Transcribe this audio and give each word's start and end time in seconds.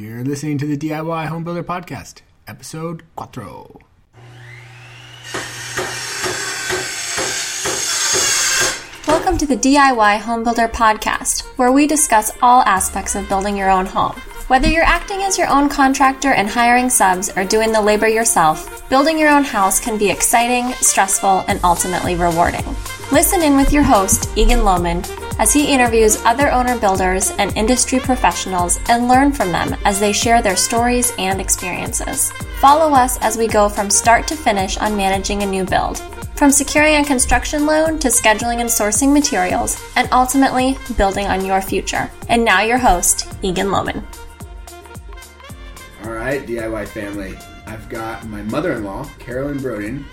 You're 0.00 0.24
listening 0.24 0.56
to 0.56 0.66
the 0.66 0.78
DIY 0.78 1.28
Homebuilder 1.28 1.62
Podcast, 1.62 2.22
episode 2.48 3.02
cuatro. 3.18 3.82
Welcome 9.06 9.36
to 9.36 9.44
the 9.44 9.58
DIY 9.58 10.20
Homebuilder 10.20 10.72
Podcast, 10.72 11.42
where 11.58 11.70
we 11.70 11.86
discuss 11.86 12.32
all 12.40 12.62
aspects 12.62 13.14
of 13.14 13.28
building 13.28 13.58
your 13.58 13.68
own 13.68 13.84
home. 13.84 14.14
Whether 14.48 14.68
you're 14.70 14.84
acting 14.84 15.20
as 15.20 15.36
your 15.36 15.48
own 15.48 15.68
contractor 15.68 16.32
and 16.32 16.48
hiring 16.48 16.88
subs 16.88 17.30
or 17.36 17.44
doing 17.44 17.70
the 17.70 17.82
labor 17.82 18.08
yourself, 18.08 18.88
building 18.88 19.18
your 19.18 19.28
own 19.28 19.44
house 19.44 19.78
can 19.78 19.98
be 19.98 20.08
exciting, 20.08 20.72
stressful, 20.80 21.44
and 21.46 21.60
ultimately 21.62 22.14
rewarding. 22.14 22.64
Listen 23.12 23.42
in 23.42 23.54
with 23.54 23.70
your 23.70 23.82
host, 23.82 24.30
Egan 24.34 24.60
Lohman, 24.60 25.04
as 25.40 25.54
he 25.54 25.72
interviews 25.72 26.22
other 26.26 26.52
owner 26.52 26.78
builders 26.78 27.30
and 27.38 27.56
industry 27.56 27.98
professionals 27.98 28.78
and 28.90 29.08
learn 29.08 29.32
from 29.32 29.50
them 29.50 29.74
as 29.86 29.98
they 29.98 30.12
share 30.12 30.42
their 30.42 30.54
stories 30.54 31.14
and 31.18 31.40
experiences. 31.40 32.30
Follow 32.60 32.94
us 32.94 33.18
as 33.22 33.38
we 33.38 33.48
go 33.48 33.66
from 33.66 33.88
start 33.88 34.28
to 34.28 34.36
finish 34.36 34.76
on 34.76 34.94
managing 34.94 35.42
a 35.42 35.46
new 35.46 35.64
build. 35.64 35.98
From 36.36 36.50
securing 36.50 36.96
a 36.96 37.04
construction 37.04 37.64
loan 37.64 37.98
to 38.00 38.08
scheduling 38.08 38.60
and 38.60 38.68
sourcing 38.68 39.12
materials, 39.14 39.82
and 39.96 40.08
ultimately 40.12 40.76
building 40.96 41.26
on 41.26 41.44
your 41.44 41.60
future. 41.60 42.10
And 42.28 42.44
now, 42.44 42.62
your 42.62 42.78
host, 42.78 43.30
Egan 43.42 43.68
Lohman. 43.68 44.02
All 46.04 46.12
right, 46.12 46.46
DIY 46.46 46.86
family. 46.88 47.36
I've 47.66 47.88
got 47.88 48.26
my 48.26 48.42
mother 48.44 48.72
in 48.72 48.84
law, 48.84 49.04
Carolyn 49.18 49.58
Broden, 49.58 50.04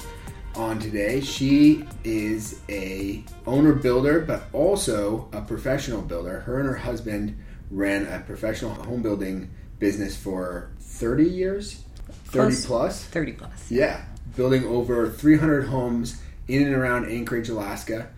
on 0.57 0.79
today. 0.79 1.21
She 1.21 1.85
is 2.03 2.59
a 2.67 3.23
owner 3.45 3.73
builder, 3.73 4.19
but 4.21 4.43
also 4.53 5.29
a 5.31 5.41
professional 5.41 6.01
builder. 6.01 6.39
Her 6.41 6.59
and 6.59 6.67
her 6.67 6.75
husband 6.75 7.37
ran 7.69 8.05
a 8.07 8.19
professional 8.25 8.71
home 8.73 9.01
building 9.01 9.49
business 9.79 10.17
for 10.17 10.71
30 10.79 11.25
years, 11.25 11.83
30 12.25 12.31
Close. 12.47 12.65
plus. 12.65 13.03
30 13.05 13.31
plus. 13.33 13.71
Yeah, 13.71 14.03
building 14.35 14.65
over 14.65 15.09
300 15.09 15.67
homes 15.67 16.21
in 16.47 16.63
and 16.63 16.73
around 16.75 17.05
Anchorage, 17.09 17.49
Alaska. 17.49 18.09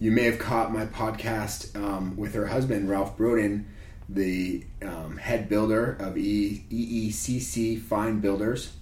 You 0.00 0.12
may 0.12 0.24
have 0.24 0.38
caught 0.38 0.72
my 0.72 0.86
podcast 0.86 1.74
um, 1.76 2.16
with 2.16 2.34
her 2.34 2.46
husband, 2.46 2.88
Ralph 2.88 3.18
Broden, 3.18 3.64
the 4.08 4.64
um, 4.82 5.16
head 5.16 5.48
builder 5.48 5.96
of 5.98 6.16
e- 6.16 6.64
EECC 6.70 7.80
Fine 7.82 8.20
Builders. 8.20 8.72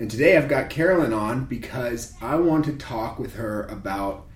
And 0.00 0.08
today 0.08 0.36
I've 0.36 0.48
got 0.48 0.70
Carolyn 0.70 1.12
on 1.12 1.46
because 1.46 2.14
I 2.22 2.36
want 2.36 2.66
to 2.66 2.76
talk 2.76 3.18
with 3.18 3.34
her 3.34 3.64
about 3.64 4.26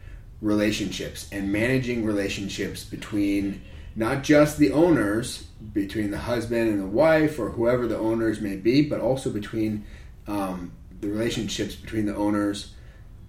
relationships 0.40 1.28
and 1.30 1.52
managing 1.52 2.04
relationships 2.04 2.84
between 2.84 3.62
not 3.94 4.24
just 4.24 4.58
the 4.58 4.72
owners, 4.72 5.44
between 5.72 6.10
the 6.10 6.18
husband 6.18 6.68
and 6.68 6.80
the 6.80 6.86
wife, 6.86 7.38
or 7.38 7.50
whoever 7.50 7.86
the 7.86 7.96
owners 7.96 8.40
may 8.40 8.56
be, 8.56 8.82
but 8.82 9.00
also 9.00 9.30
between 9.30 9.84
um, 10.26 10.72
the 11.00 11.08
relationships 11.08 11.76
between 11.76 12.06
the 12.06 12.16
owners 12.16 12.74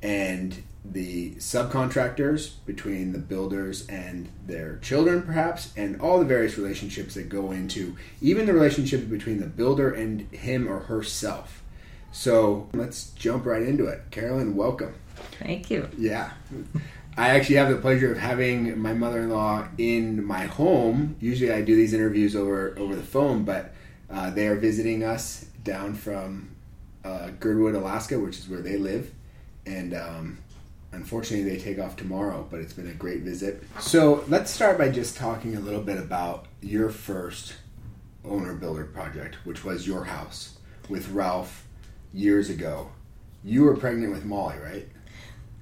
and 0.01 0.63
the 0.83 1.35
subcontractors, 1.35 2.53
between 2.65 3.13
the 3.13 3.19
builders 3.19 3.87
and 3.87 4.29
their 4.47 4.77
children, 4.77 5.21
perhaps, 5.21 5.71
and 5.77 6.01
all 6.01 6.17
the 6.17 6.25
various 6.25 6.57
relationships 6.57 7.13
that 7.13 7.29
go 7.29 7.51
into 7.51 7.95
even 8.21 8.47
the 8.47 8.53
relationship 8.53 9.07
between 9.07 9.39
the 9.39 9.45
builder 9.45 9.93
and 9.93 10.21
him 10.31 10.67
or 10.67 10.79
herself. 10.79 11.62
So 12.13 12.69
let's 12.73 13.09
jump 13.11 13.45
right 13.45 13.63
into 13.63 13.87
it. 13.87 14.03
Carolyn, 14.11 14.55
welcome. 14.55 14.93
Thank 15.39 15.71
you. 15.71 15.89
Yeah. 15.97 16.31
I 17.17 17.29
actually 17.29 17.55
have 17.55 17.69
the 17.69 17.77
pleasure 17.77 18.11
of 18.11 18.19
having 18.19 18.79
my 18.79 18.93
mother-in-law 18.93 19.67
in 19.79 20.23
my 20.23 20.45
home. 20.45 21.15
Usually, 21.19 21.51
I 21.51 21.61
do 21.61 21.75
these 21.75 21.93
interviews 21.93 22.35
over 22.35 22.75
over 22.77 22.95
the 22.95 23.03
phone, 23.03 23.43
but 23.43 23.73
uh, 24.11 24.29
they 24.29 24.47
are 24.47 24.55
visiting 24.55 25.03
us 25.03 25.45
down 25.63 25.95
from 25.95 26.55
uh, 27.03 27.31
Girdwood, 27.39 27.75
Alaska, 27.75 28.19
which 28.19 28.37
is 28.37 28.47
where 28.47 28.61
they 28.61 28.77
live, 28.77 29.11
and 29.65 29.93
um, 29.93 30.37
unfortunately, 30.91 31.49
they 31.49 31.61
take 31.61 31.79
off 31.79 31.95
tomorrow. 31.95 32.47
But 32.49 32.61
it's 32.61 32.73
been 32.73 32.89
a 32.89 32.93
great 32.93 33.21
visit. 33.21 33.63
So 33.79 34.23
let's 34.27 34.51
start 34.51 34.77
by 34.77 34.89
just 34.89 35.17
talking 35.17 35.55
a 35.55 35.59
little 35.59 35.81
bit 35.81 35.97
about 35.97 36.45
your 36.61 36.89
first 36.89 37.55
owner 38.23 38.53
builder 38.53 38.85
project, 38.85 39.35
which 39.45 39.63
was 39.63 39.87
your 39.87 40.05
house 40.05 40.57
with 40.89 41.09
Ralph 41.09 41.67
years 42.13 42.49
ago. 42.49 42.91
You 43.43 43.63
were 43.63 43.75
pregnant 43.75 44.13
with 44.13 44.23
Molly, 44.25 44.57
right? 44.57 44.87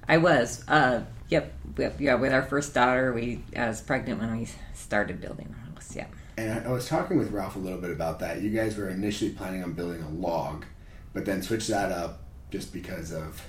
I 0.08 0.18
was. 0.18 0.64
Uh, 0.68 1.04
yep. 1.28 1.52
yep. 1.76 1.96
Yeah. 2.00 2.14
With 2.14 2.32
our 2.32 2.42
first 2.42 2.74
daughter, 2.74 3.12
we 3.12 3.42
I 3.56 3.66
was 3.68 3.80
pregnant 3.80 4.20
when 4.20 4.36
we 4.36 4.48
started 4.74 5.20
building 5.20 5.48
the 5.50 5.72
house. 5.72 5.96
Yeah. 5.96 6.06
And 6.36 6.52
I 6.52 6.68
I 6.68 6.72
was 6.72 6.86
talking 6.88 7.18
with 7.18 7.30
Ralph 7.32 7.56
a 7.56 7.58
little 7.58 7.80
bit 7.80 7.90
about 7.90 8.20
that. 8.20 8.40
You 8.40 8.50
guys 8.50 8.76
were 8.76 8.88
initially 8.88 9.30
planning 9.30 9.62
on 9.62 9.72
building 9.72 10.02
a 10.02 10.08
log, 10.10 10.64
but 11.12 11.24
then 11.24 11.42
switched 11.42 11.68
that 11.68 11.90
up 11.90 12.20
just 12.50 12.72
because 12.72 13.12
of 13.12 13.42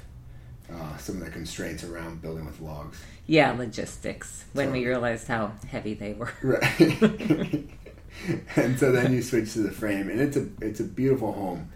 uh, 0.73 0.97
some 0.97 1.17
of 1.17 1.25
the 1.25 1.29
constraints 1.29 1.83
around 1.83 2.21
building 2.21 2.45
with 2.45 2.59
logs. 2.61 3.01
Yeah. 3.27 3.51
Logistics. 3.51 4.45
When 4.53 4.67
So- 4.67 4.73
we 4.73 4.85
realized 4.85 5.27
how 5.27 5.51
heavy 5.69 5.93
they 5.93 6.13
were. 6.13 6.33
Right. 6.41 7.69
and 8.55 8.79
so 8.79 8.91
then 8.91 9.11
you 9.13 9.21
switch 9.21 9.53
to 9.53 9.59
the 9.59 9.71
frame, 9.71 10.09
and 10.09 10.21
it's 10.21 10.37
a 10.37 10.47
it's 10.61 10.79
a 10.79 10.83
beautiful 10.83 11.33
home, 11.33 11.69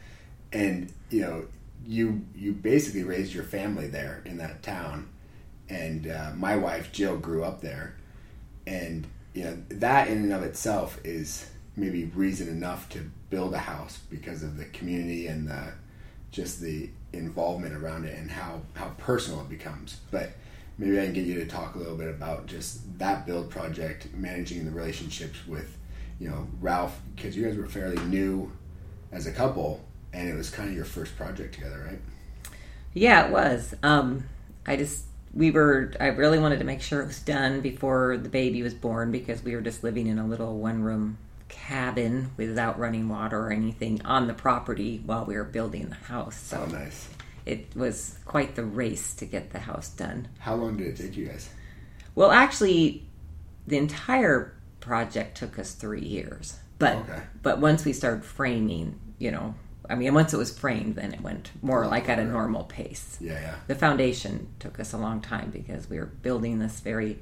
and 0.53 0.91
you 1.09 1.21
know 1.21 1.45
you 1.85 2.25
you 2.35 2.53
basically 2.53 3.03
raised 3.03 3.33
your 3.33 3.43
family 3.43 3.87
there 3.87 4.21
in 4.25 4.37
that 4.37 4.63
town, 4.63 5.09
and 5.69 6.07
uh, 6.07 6.31
my 6.35 6.55
wife 6.55 6.91
Jill 6.91 7.17
grew 7.17 7.43
up 7.43 7.61
there, 7.61 7.95
and 8.65 9.07
you 9.33 9.43
know 9.43 9.57
that 9.69 10.07
in 10.07 10.23
and 10.23 10.33
of 10.33 10.43
itself 10.43 10.99
is 11.03 11.49
maybe 11.75 12.05
reason 12.05 12.47
enough 12.47 12.89
to 12.89 13.09
build 13.29 13.53
a 13.53 13.59
house 13.59 13.99
because 14.09 14.41
of 14.43 14.57
the 14.57 14.65
community 14.65 15.27
and 15.27 15.47
the 15.47 15.73
just 16.31 16.59
the 16.61 16.89
involvement 17.13 17.73
around 17.73 18.05
it 18.05 18.17
and 18.17 18.31
how 18.31 18.61
how 18.73 18.89
personal 18.97 19.41
it 19.41 19.49
becomes, 19.49 19.99
but 20.11 20.31
maybe 20.77 20.99
I 20.99 21.05
can 21.05 21.13
get 21.13 21.25
you 21.25 21.35
to 21.35 21.45
talk 21.45 21.75
a 21.75 21.77
little 21.77 21.95
bit 21.95 22.09
about 22.09 22.45
just 22.45 22.99
that 22.99 23.25
build 23.25 23.49
project, 23.49 24.13
managing 24.13 24.65
the 24.65 24.71
relationships 24.71 25.39
with, 25.47 25.77
you 26.19 26.29
know, 26.29 26.47
Ralph, 26.61 26.99
because 27.15 27.35
you 27.35 27.45
guys 27.45 27.57
were 27.57 27.67
fairly 27.67 28.01
new 28.05 28.51
as 29.11 29.25
a 29.25 29.31
couple, 29.31 29.83
and 30.17 30.27
it 30.27 30.35
was 30.35 30.49
kind 30.49 30.67
of 30.67 30.75
your 30.75 30.85
first 30.85 31.15
project 31.15 31.53
together, 31.55 31.85
right? 31.87 31.99
Yeah, 32.93 33.27
it 33.27 33.31
was. 33.31 33.75
Um, 33.83 34.25
I 34.65 34.75
just 34.75 35.05
we 35.33 35.51
were. 35.51 35.93
I 35.99 36.07
really 36.07 36.39
wanted 36.39 36.59
to 36.59 36.65
make 36.65 36.81
sure 36.81 37.01
it 37.01 37.07
was 37.07 37.19
done 37.19 37.61
before 37.61 38.17
the 38.17 38.29
baby 38.29 38.63
was 38.63 38.73
born 38.73 39.11
because 39.11 39.43
we 39.43 39.53
were 39.55 39.61
just 39.61 39.83
living 39.83 40.07
in 40.07 40.17
a 40.17 40.25
little 40.25 40.57
one 40.57 40.81
room 40.81 41.17
cabin 41.47 42.31
without 42.35 42.79
running 42.79 43.07
water 43.07 43.39
or 43.39 43.51
anything 43.51 44.01
on 44.03 44.27
the 44.27 44.33
property 44.33 45.01
while 45.05 45.23
we 45.25 45.35
were 45.35 45.43
building 45.43 45.87
the 45.89 45.95
house. 45.95 46.35
So 46.35 46.65
Oh, 46.67 46.71
nice. 46.71 47.07
it 47.45 47.67
was 47.75 48.17
quite 48.25 48.55
the 48.55 48.63
race 48.65 49.13
to 49.15 49.25
get 49.25 49.51
the 49.51 49.59
house 49.59 49.89
done. 49.89 50.27
How 50.39 50.55
long 50.55 50.75
did 50.77 50.87
it 50.87 50.97
take 50.97 51.15
you 51.15 51.27
guys? 51.27 51.49
Well, 52.15 52.31
actually, 52.31 53.03
the 53.67 53.77
entire 53.77 54.53
project 54.79 55.37
took 55.37 55.59
us 55.59 55.73
three 55.73 56.01
years. 56.01 56.57
But 56.79 56.95
Okay. 56.97 57.21
but 57.43 57.59
once 57.59 57.85
we 57.85 57.93
started 57.93 58.25
framing, 58.25 58.99
you 59.19 59.31
know, 59.31 59.53
I 59.89 59.95
mean, 59.95 60.13
once 60.13 60.33
it 60.33 60.37
was 60.37 60.57
framed, 60.57 60.95
then 60.95 61.13
it 61.13 61.21
went 61.21 61.51
more 61.61 61.85
Oh, 61.85 61.89
like 61.89 62.09
at 62.09 62.19
a 62.19 62.25
normal 62.25 62.63
pace. 62.63 63.17
Yeah, 63.21 63.33
yeah. 63.33 63.55
The 63.67 63.75
foundation 63.75 64.47
took 64.59 64.79
us 64.79 64.93
a 64.93 64.97
long 64.97 65.21
time 65.21 65.49
because 65.49 65.89
we 65.89 65.97
were 65.97 66.05
building 66.05 66.59
this 66.59 66.79
very 66.79 67.19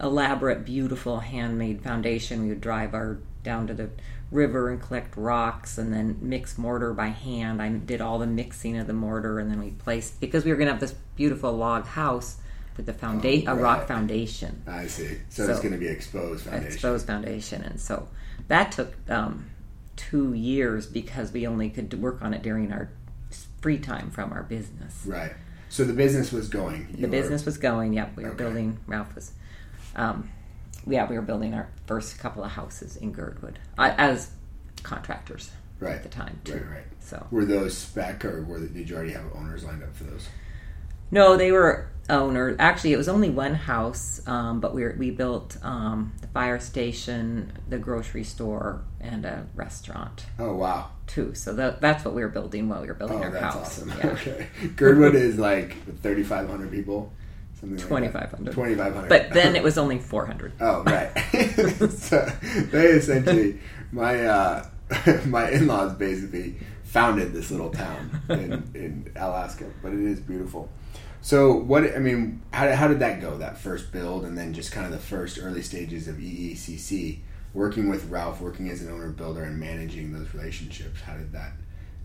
elaborate, 0.00 0.64
beautiful 0.64 1.20
handmade 1.20 1.82
foundation. 1.82 2.42
We 2.42 2.48
would 2.50 2.60
drive 2.60 2.94
our 2.94 3.18
down 3.42 3.66
to 3.66 3.74
the 3.74 3.90
river 4.30 4.70
and 4.70 4.80
collect 4.80 5.16
rocks 5.16 5.78
and 5.78 5.92
then 5.92 6.18
mix 6.20 6.56
mortar 6.58 6.92
by 6.94 7.08
hand. 7.08 7.60
I 7.60 7.68
did 7.68 8.00
all 8.00 8.18
the 8.18 8.26
mixing 8.26 8.78
of 8.78 8.86
the 8.86 8.92
mortar 8.92 9.38
and 9.38 9.50
then 9.50 9.60
we 9.60 9.70
placed 9.70 10.18
because 10.20 10.44
we 10.44 10.50
were 10.50 10.56
going 10.56 10.66
to 10.66 10.72
have 10.72 10.80
this 10.80 10.94
beautiful 11.14 11.52
log 11.52 11.84
house 11.86 12.38
with 12.76 12.86
the 12.86 12.92
foundation, 12.92 13.48
a 13.48 13.54
rock 13.54 13.86
foundation, 13.86 14.62
I 14.66 14.88
see. 14.88 15.18
So, 15.28 15.48
it's 15.48 15.60
going 15.60 15.72
to 15.72 15.78
be 15.78 15.86
exposed 15.86 16.44
foundation. 16.44 16.72
exposed 16.72 17.06
foundation, 17.06 17.62
and 17.62 17.80
so 17.80 18.08
that 18.48 18.72
took 18.72 18.92
um, 19.08 19.48
two 19.96 20.32
years 20.34 20.86
because 20.86 21.32
we 21.32 21.46
only 21.46 21.70
could 21.70 21.92
work 22.00 22.22
on 22.22 22.34
it 22.34 22.42
during 22.42 22.72
our 22.72 22.90
free 23.60 23.78
time 23.78 24.10
from 24.10 24.32
our 24.32 24.42
business. 24.42 25.02
Right. 25.06 25.32
So 25.68 25.84
the 25.84 25.92
business 25.92 26.30
was 26.32 26.48
going. 26.48 26.86
You 26.90 26.96
The 26.96 27.02
were- 27.02 27.08
business 27.08 27.44
was 27.44 27.58
going. 27.58 27.92
Yep, 27.94 28.16
we 28.16 28.24
were 28.24 28.30
Okay. 28.30 28.38
building. 28.44 28.78
Ralph 28.86 29.14
was, 29.14 29.32
um, 29.96 30.30
yeah, 30.86 31.08
we 31.08 31.16
were 31.16 31.22
building 31.22 31.54
our 31.54 31.68
first 31.86 32.18
couple 32.18 32.44
of 32.44 32.52
houses 32.52 32.96
in 32.96 33.12
Girdwood 33.12 33.58
as 33.78 34.30
contractors 34.82 35.50
right 35.80 35.94
at 35.96 36.02
the 36.02 36.08
time 36.08 36.38
too. 36.44 36.54
Right, 36.54 36.70
right. 36.70 36.84
So 37.00 37.26
Were 37.30 37.44
those 37.44 37.76
spec, 37.76 38.24
or 38.24 38.42
were 38.44 38.60
did 38.60 38.88
you 38.88 38.94
already 38.96 39.12
have 39.12 39.24
owners 39.34 39.64
lined 39.64 39.82
up 39.82 39.94
for 39.96 40.04
those? 40.04 40.28
no, 41.10 41.36
they 41.36 41.52
were 41.52 41.86
owners. 42.10 42.56
Actually, 42.58 42.92
it 42.92 42.96
was 42.96 43.08
only 43.08 43.30
one 43.30 43.54
house, 43.54 44.20
um, 44.26 44.60
but 44.60 44.74
we 44.74 44.82
were, 44.82 44.94
we 44.98 45.10
built 45.10 45.56
um, 45.62 46.12
the 46.20 46.26
fire 46.28 46.58
station, 46.60 47.52
the 47.68 47.78
grocery 47.78 48.24
store, 48.24 48.82
and 49.00 49.24
a 49.24 49.46
restaurant 49.54 50.24
Oh 50.38 50.54
wow. 50.54 50.90
too. 51.06 51.34
So 51.34 51.52
that, 51.54 51.80
that's 51.80 52.04
what 52.04 52.14
we 52.14 52.22
were 52.22 52.28
building 52.28 52.68
while 52.68 52.80
we 52.82 52.86
were 52.88 52.94
building 52.94 53.18
Oh, 53.18 53.22
our 53.24 53.30
that's 53.30 53.44
house. 53.54 53.78
awesome. 53.82 53.92
Yeah. 53.98 54.06
Okay. 54.10 54.46
Girdwood 54.76 55.14
is 55.14 55.38
like 55.38 55.76
3,500 56.02 56.70
people. 56.70 57.12
2,500. 57.60 58.52
2,500. 58.52 59.08
But 59.08 59.32
then 59.32 59.56
it 59.56 59.62
was 59.62 59.78
only 59.78 59.98
400. 59.98 60.52
Oh, 60.60 60.82
right. 60.82 61.10
so 61.90 62.26
they 62.70 62.88
essentially, 62.88 63.58
my 63.90 64.26
uh, 64.26 64.66
my 65.26 65.50
in-laws 65.50 65.94
basically 65.94 66.56
founded 66.82 67.32
this 67.32 67.50
little 67.50 67.70
town 67.70 68.20
in, 68.28 68.52
in 68.74 69.12
Alaska, 69.16 69.64
but 69.82 69.92
it 69.94 70.00
is 70.00 70.20
beautiful. 70.20 70.68
So 71.24 71.54
what 71.54 71.84
I 71.96 72.00
mean, 72.00 72.42
how, 72.52 72.70
how 72.74 72.86
did 72.86 72.98
that 72.98 73.22
go? 73.22 73.38
That 73.38 73.56
first 73.56 73.90
build, 73.90 74.26
and 74.26 74.36
then 74.36 74.52
just 74.52 74.72
kind 74.72 74.84
of 74.84 74.92
the 74.92 74.98
first 74.98 75.38
early 75.40 75.62
stages 75.62 76.06
of 76.06 76.16
EECC, 76.16 77.20
working 77.54 77.88
with 77.88 78.10
Ralph, 78.10 78.42
working 78.42 78.68
as 78.68 78.82
an 78.82 78.90
owner 78.92 79.08
builder, 79.08 79.42
and 79.42 79.58
managing 79.58 80.12
those 80.12 80.34
relationships. 80.34 81.00
How 81.00 81.14
did 81.16 81.32
that? 81.32 81.52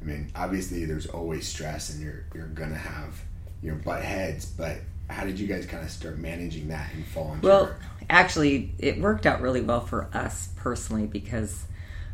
I 0.01 0.05
mean, 0.05 0.31
obviously 0.35 0.85
there's 0.85 1.05
always 1.05 1.45
stress, 1.45 1.89
and 1.89 2.01
you're 2.01 2.23
you're 2.33 2.47
gonna 2.47 2.77
have 2.77 3.21
you 3.61 3.73
know 3.73 3.77
butt 3.83 4.03
heads, 4.05 4.45
but 4.45 4.77
how 5.09 5.25
did 5.25 5.37
you 5.37 5.47
guys 5.47 5.65
kind 5.65 5.83
of 5.83 5.91
start 5.91 6.17
managing 6.17 6.69
that 6.69 6.93
and 6.93 7.05
fall 7.05 7.33
into? 7.33 7.45
Well, 7.45 7.63
your- 7.65 7.79
actually, 8.09 8.71
it 8.79 9.01
worked 9.01 9.25
out 9.25 9.41
really 9.41 9.59
well 9.59 9.81
for 9.81 10.07
us 10.13 10.47
personally 10.55 11.07
because 11.07 11.65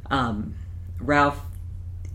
um, 0.10 0.56
Ralph, 1.00 1.40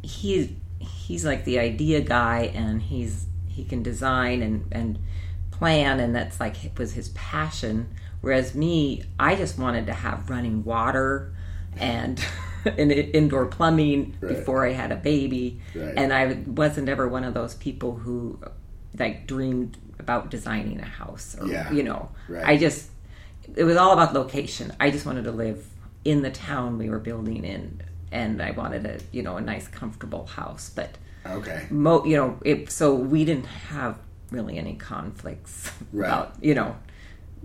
he 0.02 0.56
he's 0.80 1.24
like 1.24 1.44
the 1.44 1.60
idea 1.60 2.00
guy, 2.00 2.50
and 2.52 2.82
he's 2.82 3.26
he 3.60 3.64
can 3.68 3.82
design 3.82 4.42
and 4.42 4.64
and 4.72 4.98
plan, 5.50 6.00
and 6.00 6.14
that's 6.14 6.40
like 6.40 6.64
it 6.64 6.78
was 6.78 6.92
his 6.94 7.10
passion. 7.10 7.88
Whereas 8.22 8.54
me, 8.54 9.04
I 9.18 9.34
just 9.36 9.58
wanted 9.58 9.86
to 9.86 9.92
have 9.94 10.28
running 10.30 10.64
water 10.64 11.32
and. 11.76 12.22
and 12.76 12.92
indoor 12.92 13.46
plumbing 13.46 14.14
Right. 14.20 14.36
before 14.36 14.66
I 14.66 14.72
had 14.72 14.92
a 14.92 14.96
baby, 14.96 15.60
Right. 15.74 15.94
and 15.96 16.12
I 16.12 16.24
wasn't 16.46 16.90
ever 16.90 17.08
one 17.08 17.24
of 17.24 17.32
those 17.32 17.54
people 17.54 17.94
who 17.96 18.38
like 18.98 19.26
dreamed 19.26 19.78
about 19.98 20.30
designing 20.30 20.78
a 20.78 20.84
house 20.84 21.34
or 21.40 21.46
Yeah. 21.46 21.72
you 21.72 21.82
know 21.82 22.10
Right. 22.28 22.44
I 22.46 22.58
just 22.58 22.90
it 23.56 23.64
was 23.64 23.78
all 23.78 23.92
about 23.94 24.12
location. 24.12 24.74
I 24.78 24.90
just 24.90 25.06
wanted 25.06 25.24
to 25.24 25.32
live 25.32 25.64
in 26.04 26.20
the 26.20 26.30
town 26.30 26.76
we 26.76 26.90
were 26.90 26.98
building 26.98 27.44
in, 27.46 27.80
and 28.12 28.42
I 28.42 28.50
wanted 28.50 28.84
a 28.84 28.98
you 29.10 29.22
know 29.22 29.38
a 29.38 29.40
nice 29.40 29.66
comfortable 29.66 30.26
house. 30.26 30.68
But 30.68 30.98
okay, 31.26 31.66
mo 31.70 32.04
you 32.04 32.16
know 32.16 32.38
it 32.44 32.70
so 32.70 32.94
we 32.94 33.24
didn't 33.24 33.46
have 33.46 33.98
really 34.30 34.56
any 34.58 34.74
conflicts 34.74 35.70
Right. 35.92 36.08
about 36.08 36.34
you 36.40 36.54
know 36.54 36.76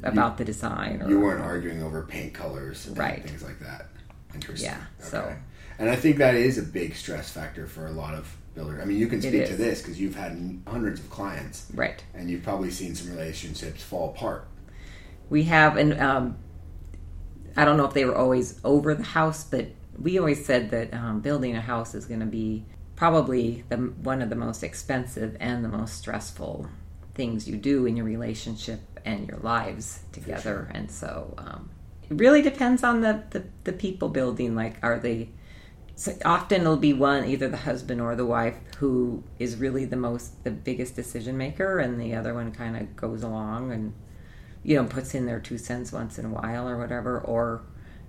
about 0.04 0.38
the 0.38 0.46
design 0.46 1.02
or 1.02 1.10
you 1.10 1.20
weren't 1.20 1.42
arguing 1.42 1.82
over 1.82 2.04
paint 2.04 2.34
colors 2.34 2.86
and 2.88 2.98
Right. 2.98 3.24
things 3.24 3.42
like 3.44 3.60
that. 3.60 3.88
Interesting. 4.34 4.70
Yeah, 4.70 4.82
so- 5.00 5.34
and 5.80 5.90
I 5.90 5.96
think 5.96 6.18
that 6.18 6.36
is 6.36 6.58
a 6.58 6.64
big 6.64 6.96
stress 6.96 7.30
factor 7.32 7.66
for 7.68 7.88
a 7.88 7.92
lot 7.92 8.14
of 8.14 8.36
builders. 8.54 8.82
I 8.82 8.86
mean, 8.86 8.98
you 8.98 9.08
can 9.08 9.22
speak 9.22 9.46
to 9.48 9.56
this 9.56 9.82
because 9.82 10.00
you've 10.00 10.16
had 10.16 10.62
hundreds 10.68 11.00
of 11.02 11.10
clients, 11.10 11.68
right. 11.74 12.02
and 12.14 12.30
you've 12.30 12.44
probably 12.44 12.72
seen 12.72 12.96
some 12.96 13.10
relationships 13.12 13.84
fall 13.84 14.10
apart. 14.12 14.48
We 15.30 15.44
have, 15.44 15.76
and 15.76 16.00
um, 16.00 16.38
I 17.58 17.66
don't 17.66 17.76
know 17.78 17.86
if 17.86 17.94
they 17.94 18.06
were 18.06 18.16
always 18.16 18.60
over 18.64 18.94
the 18.96 19.04
house, 19.04 19.44
but 19.44 19.68
we 20.00 20.18
always 20.18 20.46
said 20.46 20.70
that 20.72 20.94
um, 20.94 21.20
building 21.20 21.56
a 21.56 21.62
house 21.62 21.94
is 21.96 22.06
going 22.06 22.22
to 22.22 22.26
be 22.26 22.66
probably 22.96 23.64
the 23.70 23.78
one 23.78 24.22
of 24.22 24.30
the 24.30 24.36
most 24.36 24.64
expensive 24.64 25.36
and 25.40 25.64
the 25.64 25.70
most 25.70 25.98
stressful 25.98 26.68
things 27.14 27.48
you 27.48 27.58
do 27.58 27.86
in 27.86 27.96
your 27.96 28.06
relationship 28.06 28.82
and 29.06 29.28
your 29.28 29.38
lives 29.38 30.02
together. 30.12 30.70
And 30.74 30.90
so 30.92 31.34
um, 31.38 31.70
it 32.10 32.16
really 32.16 32.42
depends 32.42 32.84
on 32.84 33.02
the, 33.02 33.24
the, 33.30 33.44
the 33.64 33.74
people 33.74 34.10
building. 34.10 34.56
Like, 34.56 34.78
are 34.84 35.00
they 35.00 35.30
so 35.96 36.14
often 36.26 36.62
it'll 36.62 36.76
be 36.76 36.94
one 36.94 37.26
either 37.26 37.48
the 37.48 37.58
husband 37.58 38.02
or 38.02 38.16
the 38.16 38.26
wife 38.26 38.58
who 38.78 39.24
is 39.40 39.56
really 39.56 39.86
the 39.86 39.96
most 39.96 40.44
the 40.44 40.52
biggest 40.52 40.96
decision 40.96 41.38
maker 41.38 41.80
and 41.80 42.00
the 42.00 42.14
other 42.14 42.34
one 42.34 42.52
kind 42.52 42.76
of 42.76 42.96
goes 42.98 43.24
along 43.24 43.72
and 43.72 43.94
you 44.62 44.76
know 44.76 44.84
puts 44.84 45.16
in 45.16 45.26
their 45.26 45.40
two 45.40 45.58
cents 45.58 45.94
once 45.94 46.20
in 46.20 46.26
a 46.26 46.30
while 46.30 46.68
or 46.68 46.78
whatever 46.78 47.22
or 47.22 47.64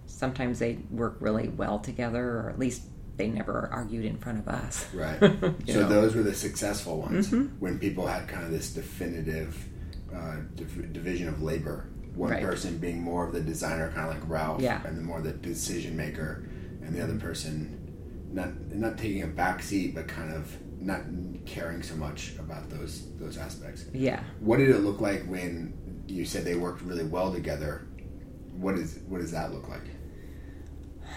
sometimes 0.07 0.59
they 0.59 0.79
work 0.91 1.17
really 1.21 1.49
well 1.49 1.79
together 1.79 2.25
or 2.41 2.51
at 2.51 2.59
least 2.59 2.83
they 3.17 3.29
never 3.29 3.69
argued 3.73 4.05
in 4.05 4.17
front 4.19 4.39
of 4.39 4.49
us 4.49 4.87
Right. 4.95 5.19
So 5.21 5.27
know. 5.29 5.51
Mm-hmm. 5.51 5.89
those 5.89 6.15
were 6.15 6.23
the 6.23 6.35
successful 6.35 7.01
ones 7.01 7.33
when 7.59 7.79
people 7.79 8.07
had 8.07 8.29
kind 8.29 8.45
of 8.45 8.51
this 8.51 8.73
definitive 8.73 9.69
uh, 10.15 10.37
div- 10.55 10.93
division 10.93 11.29
of 11.29 11.43
labor. 11.43 11.89
One 12.15 12.31
Right. 12.31 12.43
person 12.43 12.79
being 12.79 13.03
more 13.03 13.27
of 13.27 13.33
the 13.35 13.41
designer, 13.41 13.91
kind 13.95 14.09
of 14.09 14.15
like 14.15 14.29
Ralph, 14.29 14.63
Yeah. 14.63 14.81
and 14.87 14.97
the 14.97 15.03
more 15.03 15.21
the 15.21 15.33
decision 15.33 15.97
maker, 15.97 16.49
and 16.83 16.95
the 16.95 17.03
other 17.03 17.17
person 17.17 17.83
not 18.33 18.51
not 18.73 18.97
taking 18.99 19.23
a 19.23 19.27
back 19.27 19.63
seat, 19.63 19.95
but 19.95 20.09
kind 20.09 20.33
of 20.33 20.57
not 20.81 21.01
caring 21.47 21.83
so 21.83 21.95
much 21.97 22.35
about 22.39 22.69
those 22.71 23.07
those 23.19 23.37
aspects. 23.39 23.85
yeah 23.93 24.23
What 24.41 24.59
did 24.59 24.71
it 24.71 24.79
look 24.79 25.01
like 25.01 25.25
when 25.27 25.75
you 26.07 26.25
said 26.25 26.45
they 26.45 26.55
worked 26.55 26.83
really 26.83 27.05
well 27.05 27.33
together? 27.33 27.87
What 28.57 28.79
is 28.79 28.99
what 29.09 29.21
does 29.21 29.33
that 29.33 29.53
look 29.53 29.69
like? 29.69 29.85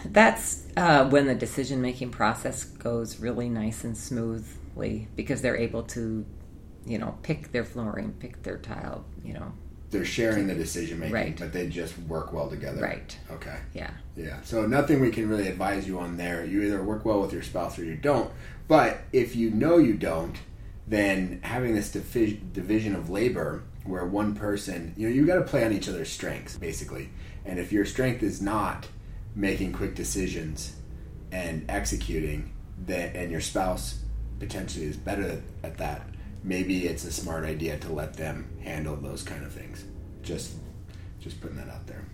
That's 0.05 0.65
uh, 0.77 1.09
when 1.09 1.27
the 1.27 1.35
decision 1.35 1.81
making 1.81 2.11
process 2.11 2.63
goes 2.63 3.19
really 3.19 3.49
nice 3.49 3.83
and 3.83 3.97
smoothly 3.97 5.07
because 5.15 5.41
they're 5.41 5.57
able 5.57 5.83
to, 5.83 6.25
you 6.85 6.97
know, 6.97 7.17
pick 7.23 7.51
their 7.51 7.65
flooring, 7.65 8.13
pick 8.19 8.43
their 8.43 8.57
tile, 8.57 9.05
you 9.23 9.33
know. 9.33 9.51
They're 9.91 10.05
sharing 10.05 10.45
the 10.45 10.53
decision 10.53 10.99
making, 10.99 11.13
Right. 11.15 11.37
but 11.39 11.51
they 11.51 11.67
just 11.67 11.97
work 11.99 12.31
well 12.31 12.47
together. 12.47 12.81
Right. 12.81 13.17
Okay. 13.31 13.57
Yeah. 13.73 13.89
Yeah. 14.15 14.39
So 14.43 14.67
nothing 14.67 14.99
we 14.99 15.09
can 15.09 15.27
really 15.27 15.47
advise 15.47 15.87
you 15.87 15.99
on 15.99 16.15
there. 16.17 16.45
You 16.45 16.61
either 16.61 16.83
work 16.83 17.05
well 17.05 17.21
with 17.21 17.33
your 17.33 17.41
spouse 17.41 17.79
or 17.79 17.83
you 17.83 17.95
don't. 17.95 18.31
But 18.67 18.99
if 19.11 19.35
you 19.35 19.49
know 19.49 19.77
you 19.79 19.95
don't, 19.95 20.35
then 20.87 21.39
having 21.43 21.73
this 21.73 21.91
divi- 21.91 22.39
division 22.53 22.95
of 22.95 23.09
labor 23.09 23.63
where 23.83 24.05
one 24.05 24.35
person, 24.35 24.93
you 24.95 25.09
know, 25.09 25.13
you 25.15 25.25
got 25.25 25.35
to 25.35 25.41
play 25.41 25.63
on 25.65 25.73
each 25.73 25.89
other's 25.89 26.09
strengths 26.11 26.55
basically. 26.57 27.09
And 27.45 27.57
if 27.57 27.71
your 27.71 27.85
strength 27.85 28.21
is 28.21 28.41
not 28.43 28.87
making 29.39 29.71
quick 29.71 29.95
decisions 29.95 30.75
and 31.31 31.65
executing 31.69 32.51
that 32.85 33.15
and 33.15 33.31
your 33.31 33.39
spouse 33.39 34.03
potentially 34.37 34.85
is 34.85 34.97
better 34.97 35.41
at 35.63 35.77
that, 35.77 36.01
maybe 36.43 36.87
it's 36.87 37.05
a 37.05 37.11
smart 37.11 37.45
idea 37.45 37.77
to 37.77 37.91
let 37.91 38.13
them 38.15 38.49
handle 38.61 38.97
those 38.97 39.23
kind 39.23 39.43
of 39.45 39.51
things. 39.51 39.85
Just 40.21 40.55
just 41.21 41.39
putting 41.41 41.57
that 41.57 41.69
out 41.69 41.87
there. 41.87 42.05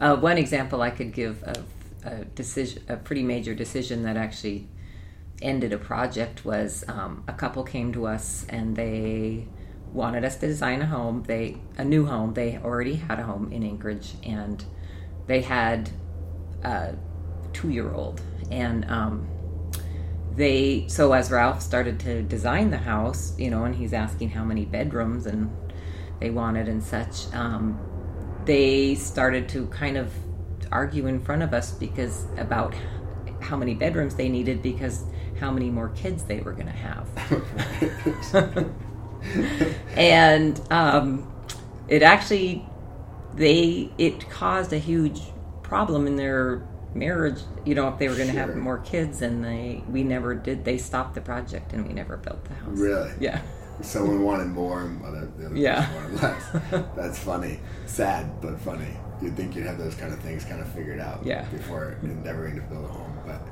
Uh, 0.00 0.16
one 0.16 0.38
example 0.38 0.82
I 0.82 0.90
could 0.90 1.12
give 1.12 1.42
of 1.44 1.64
a 2.04 2.24
decision, 2.24 2.82
a 2.88 2.96
pretty 2.96 3.22
major 3.22 3.54
decision 3.54 4.02
that 4.02 4.16
actually 4.16 4.68
ended 5.42 5.72
a 5.72 5.78
project 5.78 6.44
was 6.44 6.84
um, 6.88 7.22
a 7.28 7.32
couple 7.32 7.62
came 7.62 7.92
to 7.92 8.06
us 8.06 8.46
and 8.48 8.74
they 8.74 9.46
wanted 9.92 10.24
us 10.24 10.36
to 10.36 10.46
design 10.46 10.82
a 10.82 10.86
home. 10.86 11.22
They 11.26 11.58
a 11.78 11.84
new 11.84 12.06
home. 12.06 12.34
They 12.34 12.58
already 12.58 12.94
had 12.94 13.20
a 13.20 13.24
home 13.24 13.52
in 13.52 13.62
Anchorage 13.62 14.14
and 14.24 14.64
they 15.26 15.42
had 15.42 15.90
a 16.62 16.94
two 17.52 17.70
year 17.70 17.92
old 17.92 18.20
and. 18.50 18.84
Um, 18.90 19.28
they 20.36 20.86
so 20.88 21.12
as 21.14 21.30
Ralph 21.30 21.62
started 21.62 21.98
to 22.00 22.22
design 22.22 22.70
the 22.70 22.76
house, 22.76 23.32
you 23.38 23.50
know, 23.50 23.64
and 23.64 23.74
he's 23.74 23.94
asking 23.94 24.28
how 24.28 24.44
many 24.44 24.66
bedrooms 24.66 25.24
and 25.26 25.50
they 26.20 26.30
wanted 26.30 26.68
and 26.68 26.82
such. 26.82 27.32
Um, 27.34 27.80
they 28.44 28.94
started 28.94 29.48
to 29.50 29.66
kind 29.68 29.96
of 29.96 30.12
argue 30.70 31.06
in 31.06 31.20
front 31.20 31.42
of 31.42 31.54
us 31.54 31.72
because 31.72 32.26
about 32.36 32.74
how 33.40 33.56
many 33.56 33.74
bedrooms 33.74 34.14
they 34.14 34.28
needed 34.28 34.62
because 34.62 35.04
how 35.40 35.50
many 35.50 35.70
more 35.70 35.88
kids 35.90 36.24
they 36.24 36.40
were 36.40 36.52
going 36.52 36.66
to 36.66 36.72
have. 36.72 37.08
and 39.96 40.60
um, 40.70 41.32
it 41.88 42.02
actually 42.02 42.64
they 43.34 43.90
it 43.98 44.28
caused 44.30 44.72
a 44.72 44.78
huge 44.78 45.20
problem 45.66 46.06
in 46.06 46.16
their 46.16 46.62
marriage 46.94 47.40
you 47.64 47.74
know 47.74 47.88
if 47.88 47.98
they 47.98 48.08
were 48.08 48.14
going 48.14 48.28
to 48.28 48.32
Sure. 48.32 48.46
have 48.46 48.56
more 48.56 48.78
kids 48.78 49.20
and 49.20 49.44
they 49.44 49.82
we 49.90 50.02
never 50.02 50.34
did 50.34 50.64
they 50.64 50.78
stopped 50.78 51.14
the 51.14 51.20
project 51.20 51.72
and 51.74 51.86
we 51.86 51.92
never 51.92 52.16
built 52.16 52.42
the 52.46 52.54
house 52.54 52.78
Really? 52.78 53.10
yeah 53.20 53.40
Someone 53.82 54.22
wanted 54.22 54.46
more, 54.46 54.80
and 54.84 55.04
other, 55.04 55.28
the 55.36 55.46
other 55.46 55.54
Yeah. 55.54 55.86
wanted 55.94 56.22
less. 56.22 56.44
That's 56.96 57.18
funny. 57.18 57.60
Sad, 57.84 58.40
but 58.40 58.58
funny. 58.58 58.96
You'd 59.20 59.36
think 59.36 59.54
you'd 59.54 59.66
have 59.66 59.76
those 59.76 59.94
kind 59.94 60.14
of 60.14 60.18
things 60.20 60.46
kind 60.46 60.62
of 60.62 60.68
figured 60.68 60.98
out 60.98 61.26
Yeah. 61.26 61.44
before 61.52 61.98
endeavoring 62.02 62.54
to 62.56 62.62
build 62.62 62.86
a 62.86 62.88
home. 62.88 63.18
But 63.26 63.42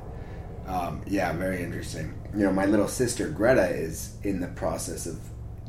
um, 0.67 1.03
yeah, 1.05 1.31
very 1.33 1.61
interesting. 1.61 2.15
You 2.35 2.45
know, 2.45 2.51
my 2.51 2.65
little 2.65 2.87
sister 2.87 3.29
Greta 3.29 3.67
is 3.69 4.15
in 4.23 4.39
the 4.39 4.47
process 4.47 5.05
of. 5.05 5.19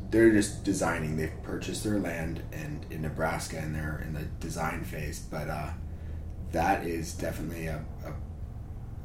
They're 0.09 0.31
just 0.31 0.63
designing. 0.63 1.17
They've 1.17 1.43
purchased 1.43 1.83
their 1.83 1.99
land 1.99 2.41
and 2.51 2.83
in 2.89 3.03
Nebraska, 3.03 3.57
and 3.59 3.75
they're 3.75 4.01
in 4.07 4.13
the 4.15 4.23
design 4.39 4.83
phase. 4.83 5.19
But 5.19 5.49
uh, 5.51 5.69
that 6.51 6.85
is 6.85 7.13
definitely 7.13 7.67
a, 7.67 7.83
a 8.05 8.13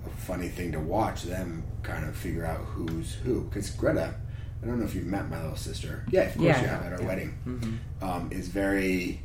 a 0.04 0.10
funny 0.16 0.48
thing 0.48 0.72
to 0.72 0.80
watch 0.80 1.22
them 1.22 1.62
kind 1.84 2.04
of 2.04 2.16
figure 2.16 2.44
out 2.44 2.58
who's 2.58 3.14
who. 3.14 3.42
Because 3.44 3.70
Greta, 3.70 4.14
I 4.62 4.66
don't 4.66 4.78
know 4.80 4.84
if 4.84 4.94
you've 4.96 5.06
met 5.06 5.30
my 5.30 5.40
little 5.40 5.56
sister. 5.56 6.04
Yeah, 6.10 6.22
of 6.22 6.34
course 6.34 6.44
Yeah, 6.44 6.60
you 6.60 6.66
have 6.66 6.82
at 6.82 6.92
our 6.94 7.00
yeah. 7.02 7.06
wedding. 7.06 7.80
Um, 8.00 8.28
is 8.32 8.48
very 8.48 9.22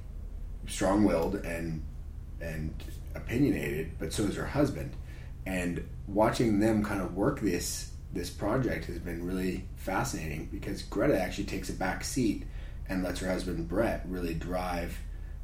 strong-willed 0.68 1.36
and 1.36 1.84
and 2.40 2.74
opinionated, 3.16 3.92
but 3.98 4.14
so 4.14 4.24
is 4.24 4.36
her 4.36 4.46
husband. 4.46 4.92
And 5.48 5.88
watching 6.08 6.60
them 6.60 6.84
kind 6.84 7.02
of 7.02 7.16
work 7.16 7.40
this 7.40 7.92
this 8.14 8.30
project 8.30 8.86
has 8.86 9.00
been 9.00 9.26
really 9.26 9.66
fascinating 9.78 10.48
because 10.52 10.82
Greta 10.84 11.20
actually 11.20 11.46
takes 11.46 11.70
a 11.70 11.74
back 11.74 12.04
seat 12.04 12.46
and 12.88 13.04
lets 13.04 13.20
her 13.20 13.28
husband 13.28 13.68
Brett 13.68 14.04
really 14.08 14.34
drive 14.34 14.98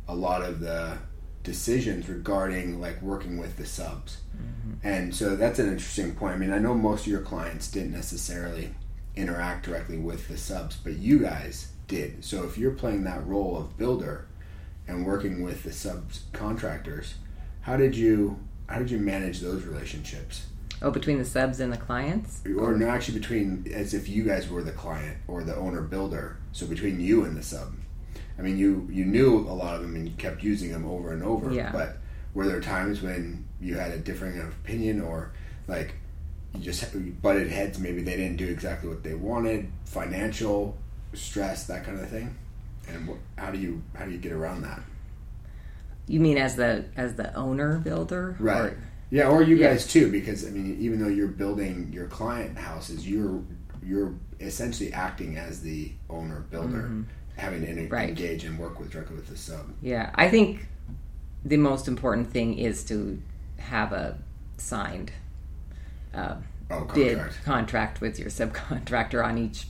a 0.07 0.15
lot 0.15 0.43
of 0.43 0.59
the 0.59 0.97
decisions 1.43 2.07
regarding 2.07 2.79
like 2.79 3.01
working 3.01 3.37
with 3.37 3.57
the 3.57 3.65
subs. 3.65 4.17
Mm-hmm. 4.35 4.87
And 4.87 5.13
so 5.13 5.35
that's 5.35 5.59
an 5.59 5.67
interesting 5.67 6.15
point. 6.15 6.35
I 6.35 6.37
mean, 6.37 6.53
I 6.53 6.57
know 6.57 6.73
most 6.73 7.01
of 7.01 7.11
your 7.11 7.21
clients 7.21 7.69
didn't 7.69 7.91
necessarily 7.91 8.73
interact 9.15 9.65
directly 9.65 9.97
with 9.97 10.27
the 10.27 10.37
subs, 10.37 10.77
but 10.77 10.93
you 10.93 11.19
guys 11.19 11.67
did. 11.87 12.23
So 12.25 12.43
if 12.43 12.57
you're 12.57 12.71
playing 12.71 13.03
that 13.03 13.25
role 13.27 13.57
of 13.57 13.77
builder 13.77 14.27
and 14.87 15.05
working 15.05 15.43
with 15.43 15.63
the 15.63 15.69
subcontractors, 15.69 17.13
how 17.61 17.77
did 17.77 17.95
you 17.95 18.39
how 18.67 18.79
did 18.79 18.89
you 18.89 18.97
manage 18.97 19.39
those 19.39 19.63
relationships? 19.65 20.47
Oh, 20.81 20.91
between 20.91 21.17
the 21.17 21.25
subs 21.25 21.59
and 21.59 21.71
the 21.71 21.77
clients? 21.77 22.41
Or 22.57 22.75
no, 22.75 22.89
actually 22.89 23.19
between 23.19 23.71
as 23.73 23.93
if 23.93 24.09
you 24.09 24.23
guys 24.23 24.49
were 24.49 24.63
the 24.63 24.71
client 24.71 25.17
or 25.27 25.43
the 25.43 25.55
owner 25.55 25.81
builder. 25.81 26.37
So 26.51 26.65
between 26.65 26.99
you 26.99 27.23
and 27.23 27.37
the 27.37 27.43
sub. 27.43 27.73
I 28.37 28.41
mean, 28.41 28.57
you 28.57 28.87
you 28.91 29.05
knew 29.05 29.39
a 29.39 29.53
lot 29.53 29.75
of 29.75 29.81
them 29.81 29.95
and 29.95 30.07
you 30.07 30.13
kept 30.15 30.43
using 30.43 30.71
them 30.71 30.85
over 30.85 31.11
and 31.11 31.23
over. 31.23 31.51
Yeah. 31.51 31.71
But 31.71 31.97
were 32.33 32.47
there 32.47 32.61
times 32.61 33.01
when 33.01 33.45
you 33.61 33.75
had 33.75 33.91
a 33.91 33.97
differing 33.99 34.39
opinion 34.39 35.01
or 35.01 35.31
like 35.67 35.95
you 36.53 36.61
just 36.61 36.93
you 36.93 37.15
butted 37.21 37.49
heads? 37.49 37.79
Maybe 37.79 38.01
they 38.01 38.17
didn't 38.17 38.37
do 38.37 38.47
exactly 38.47 38.89
what 38.89 39.03
they 39.03 39.13
wanted, 39.13 39.71
financial 39.85 40.77
stress, 41.13 41.65
that 41.67 41.85
kind 41.85 41.99
of 41.99 42.09
thing. 42.09 42.35
And 42.87 43.07
wh- 43.07 43.39
how 43.39 43.51
do 43.51 43.59
you 43.59 43.81
how 43.95 44.05
do 44.05 44.11
you 44.11 44.17
get 44.17 44.31
around 44.31 44.63
that? 44.63 44.81
You 46.07 46.19
mean 46.19 46.37
as 46.37 46.55
the 46.55 46.85
as 46.97 47.15
the 47.15 47.33
owner 47.35 47.77
builder? 47.79 48.35
Right. 48.39 48.71
Or- 48.73 48.77
yeah, 49.09 49.27
or 49.29 49.43
you 49.43 49.57
Yeah. 49.57 49.69
guys 49.69 49.85
too, 49.85 50.11
because 50.11 50.43
I 50.45 50.49
mean, 50.49 50.77
even 50.79 50.99
though 50.99 51.07
you're 51.07 51.27
building 51.27 51.91
your 51.93 52.07
client 52.07 52.57
houses, 52.57 53.07
you're 53.07 53.43
you're 53.85 54.15
essentially 54.39 54.91
acting 54.91 55.37
as 55.37 55.61
the 55.61 55.91
owner 56.09 56.39
builder, 56.49 56.83
mm-hmm. 56.83 57.01
Having 57.37 57.65
to 57.65 57.87
Right. 57.87 58.09
engage 58.09 58.43
and 58.43 58.57
work 58.59 58.79
with 58.79 58.91
directly 58.91 59.15
with 59.15 59.27
the 59.27 59.37
sub. 59.37 59.65
Yeah, 59.81 60.11
I 60.15 60.29
think 60.29 60.67
the 61.43 61.57
most 61.57 61.87
important 61.87 62.31
thing 62.31 62.57
is 62.57 62.83
to 62.85 63.21
have 63.57 63.91
a 63.91 64.17
signed 64.57 65.11
uh, 66.13 66.35
Oh, 66.71 66.85
bid 66.93 67.17
contract. 67.17 67.43
contract 67.43 68.01
with 68.01 68.19
your 68.19 68.29
subcontractor 68.29 69.23
on 69.23 69.37
each 69.37 69.67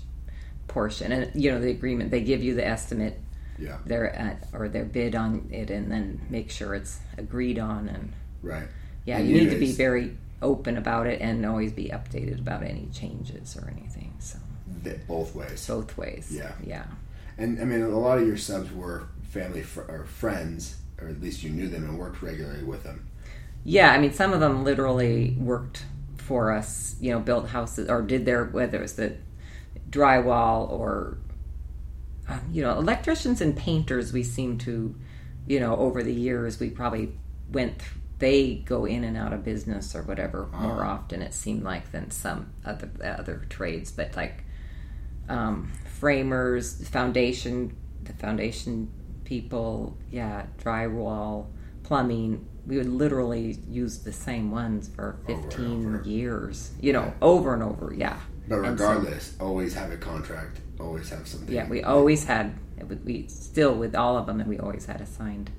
portion, 0.67 1.11
and 1.11 1.31
you 1.41 1.51
know 1.51 1.59
the 1.59 1.69
agreement. 1.71 2.11
They 2.11 2.21
give 2.21 2.43
you 2.43 2.53
the 2.55 2.65
estimate, 2.65 3.19
Yeah, 3.57 3.77
their 3.85 4.39
uh, 4.53 4.57
or 4.57 4.69
their 4.69 4.85
bid 4.85 5.15
on 5.15 5.49
it, 5.51 5.69
and 5.71 5.91
then 5.91 6.21
make 6.29 6.49
sure 6.51 6.75
it's 6.75 6.99
agreed 7.17 7.59
on. 7.59 7.87
And 7.89 8.13
right. 8.41 8.67
yeah, 9.05 9.17
And 9.19 9.27
you 9.29 9.35
need 9.35 9.49
to 9.51 9.59
be 9.59 9.71
very 9.71 10.17
open 10.41 10.77
about 10.77 11.07
it 11.07 11.21
and 11.21 11.45
always 11.45 11.71
be 11.71 11.85
updated 11.85 12.39
about 12.39 12.63
any 12.63 12.87
changes 12.93 13.55
or 13.57 13.69
anything. 13.69 14.13
So 14.19 14.37
th- 14.83 14.99
both 15.07 15.33
ways. 15.33 15.65
both 15.67 15.97
ways. 15.97 16.27
Yeah. 16.29 16.51
yeah. 16.63 16.83
And 17.37 17.59
I 17.59 17.65
mean, 17.65 17.81
a 17.81 17.87
lot 17.87 18.19
of 18.19 18.27
your 18.27 18.37
subs 18.37 18.71
were 18.71 19.07
family 19.23 19.61
fr- 19.63 19.81
or 19.81 20.05
friends, 20.05 20.77
or 21.01 21.07
at 21.07 21.21
least 21.21 21.43
you 21.43 21.49
knew 21.49 21.67
them 21.67 21.83
and 21.83 21.97
worked 21.97 22.21
regularly 22.21 22.63
with 22.63 22.83
them. 22.83 23.07
Yeah, 23.63 23.91
I 23.91 23.97
mean, 23.97 24.13
some 24.13 24.33
of 24.33 24.39
them 24.39 24.63
literally 24.63 25.35
worked 25.39 25.85
for 26.17 26.51
us, 26.51 26.95
you 26.99 27.11
know, 27.11 27.19
built 27.19 27.49
houses 27.49 27.89
or 27.89 28.01
did 28.01 28.25
their, 28.25 28.45
whether 28.45 28.77
it 28.77 28.81
was 28.81 28.93
the 28.95 29.15
drywall 29.89 30.69
or, 30.69 31.17
uh, 32.29 32.39
you 32.51 32.61
know, 32.61 32.77
electricians 32.77 33.41
and 33.41 33.55
painters, 33.55 34.13
we 34.13 34.23
seem 34.23 34.57
to, 34.59 34.95
you 35.47 35.59
know, 35.59 35.75
over 35.75 36.03
the 36.03 36.13
years, 36.13 36.59
we 36.59 36.69
probably 36.69 37.13
went, 37.51 37.79
th- 37.79 37.91
they 38.19 38.55
go 38.55 38.85
in 38.85 39.03
and 39.03 39.17
out 39.17 39.33
of 39.33 39.43
business 39.43 39.95
or 39.95 40.03
whatever 40.03 40.47
more 40.53 40.85
often, 40.85 41.21
it 41.21 41.33
seemed 41.33 41.63
like, 41.63 41.91
than 41.91 42.09
some 42.09 42.53
other, 42.63 42.89
other 43.03 43.45
trades. 43.49 43.91
But 43.91 44.15
like 44.15 44.43
um, 45.29 45.71
framers, 45.99 46.87
foundation, 46.89 47.75
the 48.03 48.13
foundation 48.13 48.91
people, 49.23 49.97
yeah, 50.11 50.45
drywall, 50.61 51.47
plumbing. 51.83 52.45
We 52.65 52.77
would 52.77 52.89
literally 52.89 53.59
use 53.69 53.99
the 53.99 54.13
same 54.13 54.51
ones 54.51 54.87
for 54.87 55.17
15 55.27 55.95
over. 55.95 56.07
years, 56.09 56.71
you 56.79 56.93
know, 56.93 57.13
over 57.21 57.53
and 57.53 57.61
over, 57.63 57.93
yeah. 57.93 58.17
But 58.47 58.59
And 58.59 58.65
so- 58.79 58.87
regardless, 58.87 59.35
always 59.39 59.73
have 59.73 59.91
a 59.91 59.97
contract. 59.97 60.59
Always 60.79 61.09
have 61.09 61.27
something. 61.27 61.53
yeah, 61.53 61.67
we 61.69 61.83
always 61.83 62.25
had, 62.25 62.53
we 63.05 63.27
still 63.27 63.75
with 63.75 63.95
all 63.95 64.17
of 64.17 64.25
them, 64.25 64.39
and 64.39 64.49
we 64.49 64.59
always 64.59 64.85
had 64.85 64.99
a 65.01 65.05
signed 65.05 65.51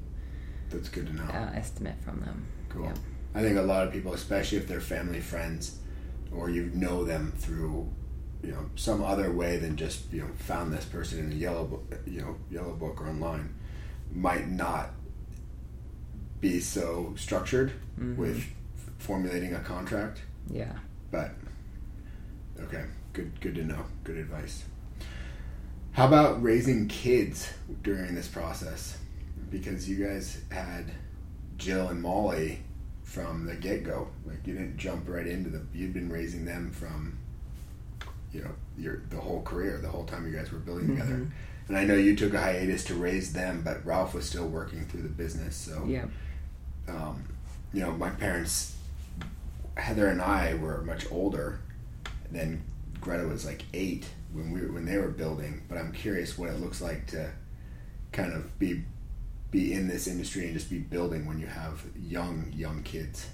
That's 0.71 0.89
good 0.89 1.07
to 1.07 1.13
know. 1.15 1.25
uh, 1.25 1.51
estimate 1.55 1.97
from 2.03 2.21
them. 2.21 2.45
Cool. 2.69 2.85
Yeah. 2.85 2.95
I 3.35 3.41
think 3.43 3.57
a 3.59 3.63
lot 3.63 3.87
of 3.87 3.93
people, 3.93 4.13
especially 4.15 4.59
if 4.59 4.67
they're 4.69 4.81
family 4.81 5.21
friends, 5.21 5.79
or 6.33 6.51
you 6.51 6.71
know 6.75 7.05
them 7.05 7.33
through, 7.37 7.89
you 8.45 8.53
know, 8.53 8.69
some 8.77 9.03
other 9.03 9.33
way 9.33 9.57
than 9.57 9.77
just 9.77 10.13
you 10.13 10.21
know 10.23 10.29
found 10.37 10.73
this 10.73 10.85
person 10.85 11.19
in 11.21 11.33
a 11.33 11.35
yellow 11.35 11.65
book, 11.65 11.99
you 12.07 12.21
know, 12.21 12.37
yellow 12.51 12.73
book 12.75 13.01
or 13.01 13.09
online, 13.09 13.55
might 14.13 14.49
not 14.49 14.91
be 16.41 16.61
so 16.61 17.15
structured 17.17 17.73
Mm-hmm. 17.99 18.17
with 18.21 18.45
formulating 18.99 19.55
a 19.55 19.61
contract. 19.61 20.21
Yeah. 20.51 20.73
But 21.13 21.31
okay, 22.61 22.85
good, 23.13 23.41
good 23.41 23.55
to 23.55 23.63
know. 23.65 23.85
Good 24.03 24.17
advice. 24.17 24.65
How 25.93 26.09
about 26.09 26.43
raising 26.43 26.89
kids 26.89 27.53
during 27.85 28.17
this 28.17 28.27
process? 28.27 28.99
Because 29.49 29.89
you 29.89 30.05
guys 30.05 30.41
had 30.51 30.91
Jill 31.57 31.87
and 31.89 32.03
Molly 32.03 32.65
from 33.05 33.47
the 33.47 33.55
get 33.55 33.85
go. 33.85 34.09
Like 34.27 34.45
you 34.45 34.55
didn't 34.55 34.77
jump 34.77 35.09
right 35.09 35.27
into 35.27 35.51
the. 35.51 35.63
You'd 35.73 35.95
been 35.95 36.11
raising 36.11 36.45
them 36.45 36.73
from, 36.73 37.17
you 38.35 38.43
know, 38.43 38.51
your 38.77 39.03
the 39.11 39.17
whole 39.17 39.43
career, 39.43 39.79
the 39.79 39.89
whole 39.89 40.05
time 40.05 40.27
you 40.27 40.37
guys 40.37 40.51
were 40.53 40.59
building 40.59 40.89
together. 40.89 41.27
And 41.69 41.79
I 41.79 41.85
know 41.85 41.95
you 41.95 42.15
took 42.15 42.35
a 42.35 42.41
hiatus 42.41 42.85
to 42.85 42.95
raise 42.95 43.33
them, 43.33 43.63
but 43.65 43.87
Ralph 43.87 44.13
was 44.15 44.29
still 44.29 44.47
working 44.47 44.85
through 44.87 45.03
the 45.03 45.09
business. 45.09 45.57
So 45.57 45.85
Yeah. 45.87 46.07
um, 46.89 47.25
you 47.73 47.81
know, 47.81 47.93
my 47.93 48.11
parents, 48.11 48.77
Heather 49.77 50.09
and 50.09 50.21
I 50.21 50.55
were 50.55 50.83
much 50.83 51.11
older. 51.11 51.61
Then 52.31 52.63
Greta 53.01 53.27
was 53.27 53.45
like 53.47 53.63
eight 53.73 54.05
when 54.33 54.51
we 54.53 54.61
when 54.67 54.85
they 54.85 54.99
were 54.99 55.09
building. 55.09 55.63
But 55.69 55.79
I'm 55.79 55.93
curious 55.93 56.37
what 56.37 56.51
it 56.51 56.61
looks 56.61 56.81
like 56.83 57.07
to 57.09 57.31
kind 58.13 58.33
of 58.33 58.59
be 58.59 58.83
be 59.51 59.73
in 59.73 59.87
this 59.89 60.07
industry 60.09 60.45
and 60.47 60.53
just 60.55 60.69
be 60.69 60.79
building 60.79 61.27
when 61.27 61.39
you 61.39 61.47
have 61.47 61.85
young 61.97 62.53
young 62.55 62.83
kids, 62.83 63.29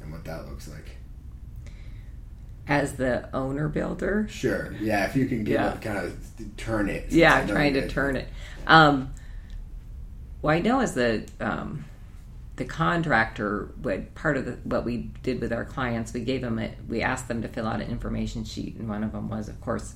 and 0.00 0.10
what 0.10 0.24
that 0.24 0.46
looks 0.48 0.66
like. 0.68 0.96
As 2.68 2.94
the 2.94 3.28
owner 3.34 3.68
builder, 3.68 4.26
Sure, 4.28 4.72
yeah. 4.80 5.06
If 5.06 5.14
you 5.14 5.26
can 5.26 5.44
give 5.44 5.54
Yeah. 5.54 5.76
kind 5.80 5.98
of 5.98 6.16
turn 6.56 6.88
it. 6.88 7.12
yeah, 7.12 7.46
trying 7.46 7.74
to 7.74 7.86
turn 7.88 8.16
it. 8.16 8.28
Um, 8.66 9.12
well, 10.42 10.54
I 10.56 10.60
know 10.60 10.80
as 10.80 10.94
the 10.94 11.24
um, 11.40 11.84
the 12.56 12.64
contractor, 12.64 13.70
what 13.82 14.14
part 14.14 14.36
of 14.36 14.46
the, 14.46 14.52
what 14.64 14.84
we 14.84 15.10
did 15.22 15.40
with 15.40 15.52
our 15.52 15.64
clients, 15.64 16.12
we 16.12 16.20
gave 16.20 16.40
them 16.40 16.58
a, 16.58 16.70
we 16.88 17.02
asked 17.02 17.28
them 17.28 17.42
to 17.42 17.48
fill 17.48 17.66
out 17.68 17.80
an 17.80 17.88
information 17.90 18.44
sheet, 18.44 18.76
and 18.76 18.88
one 18.88 19.04
of 19.04 19.12
them 19.12 19.28
was, 19.28 19.48
of 19.48 19.60
course, 19.60 19.94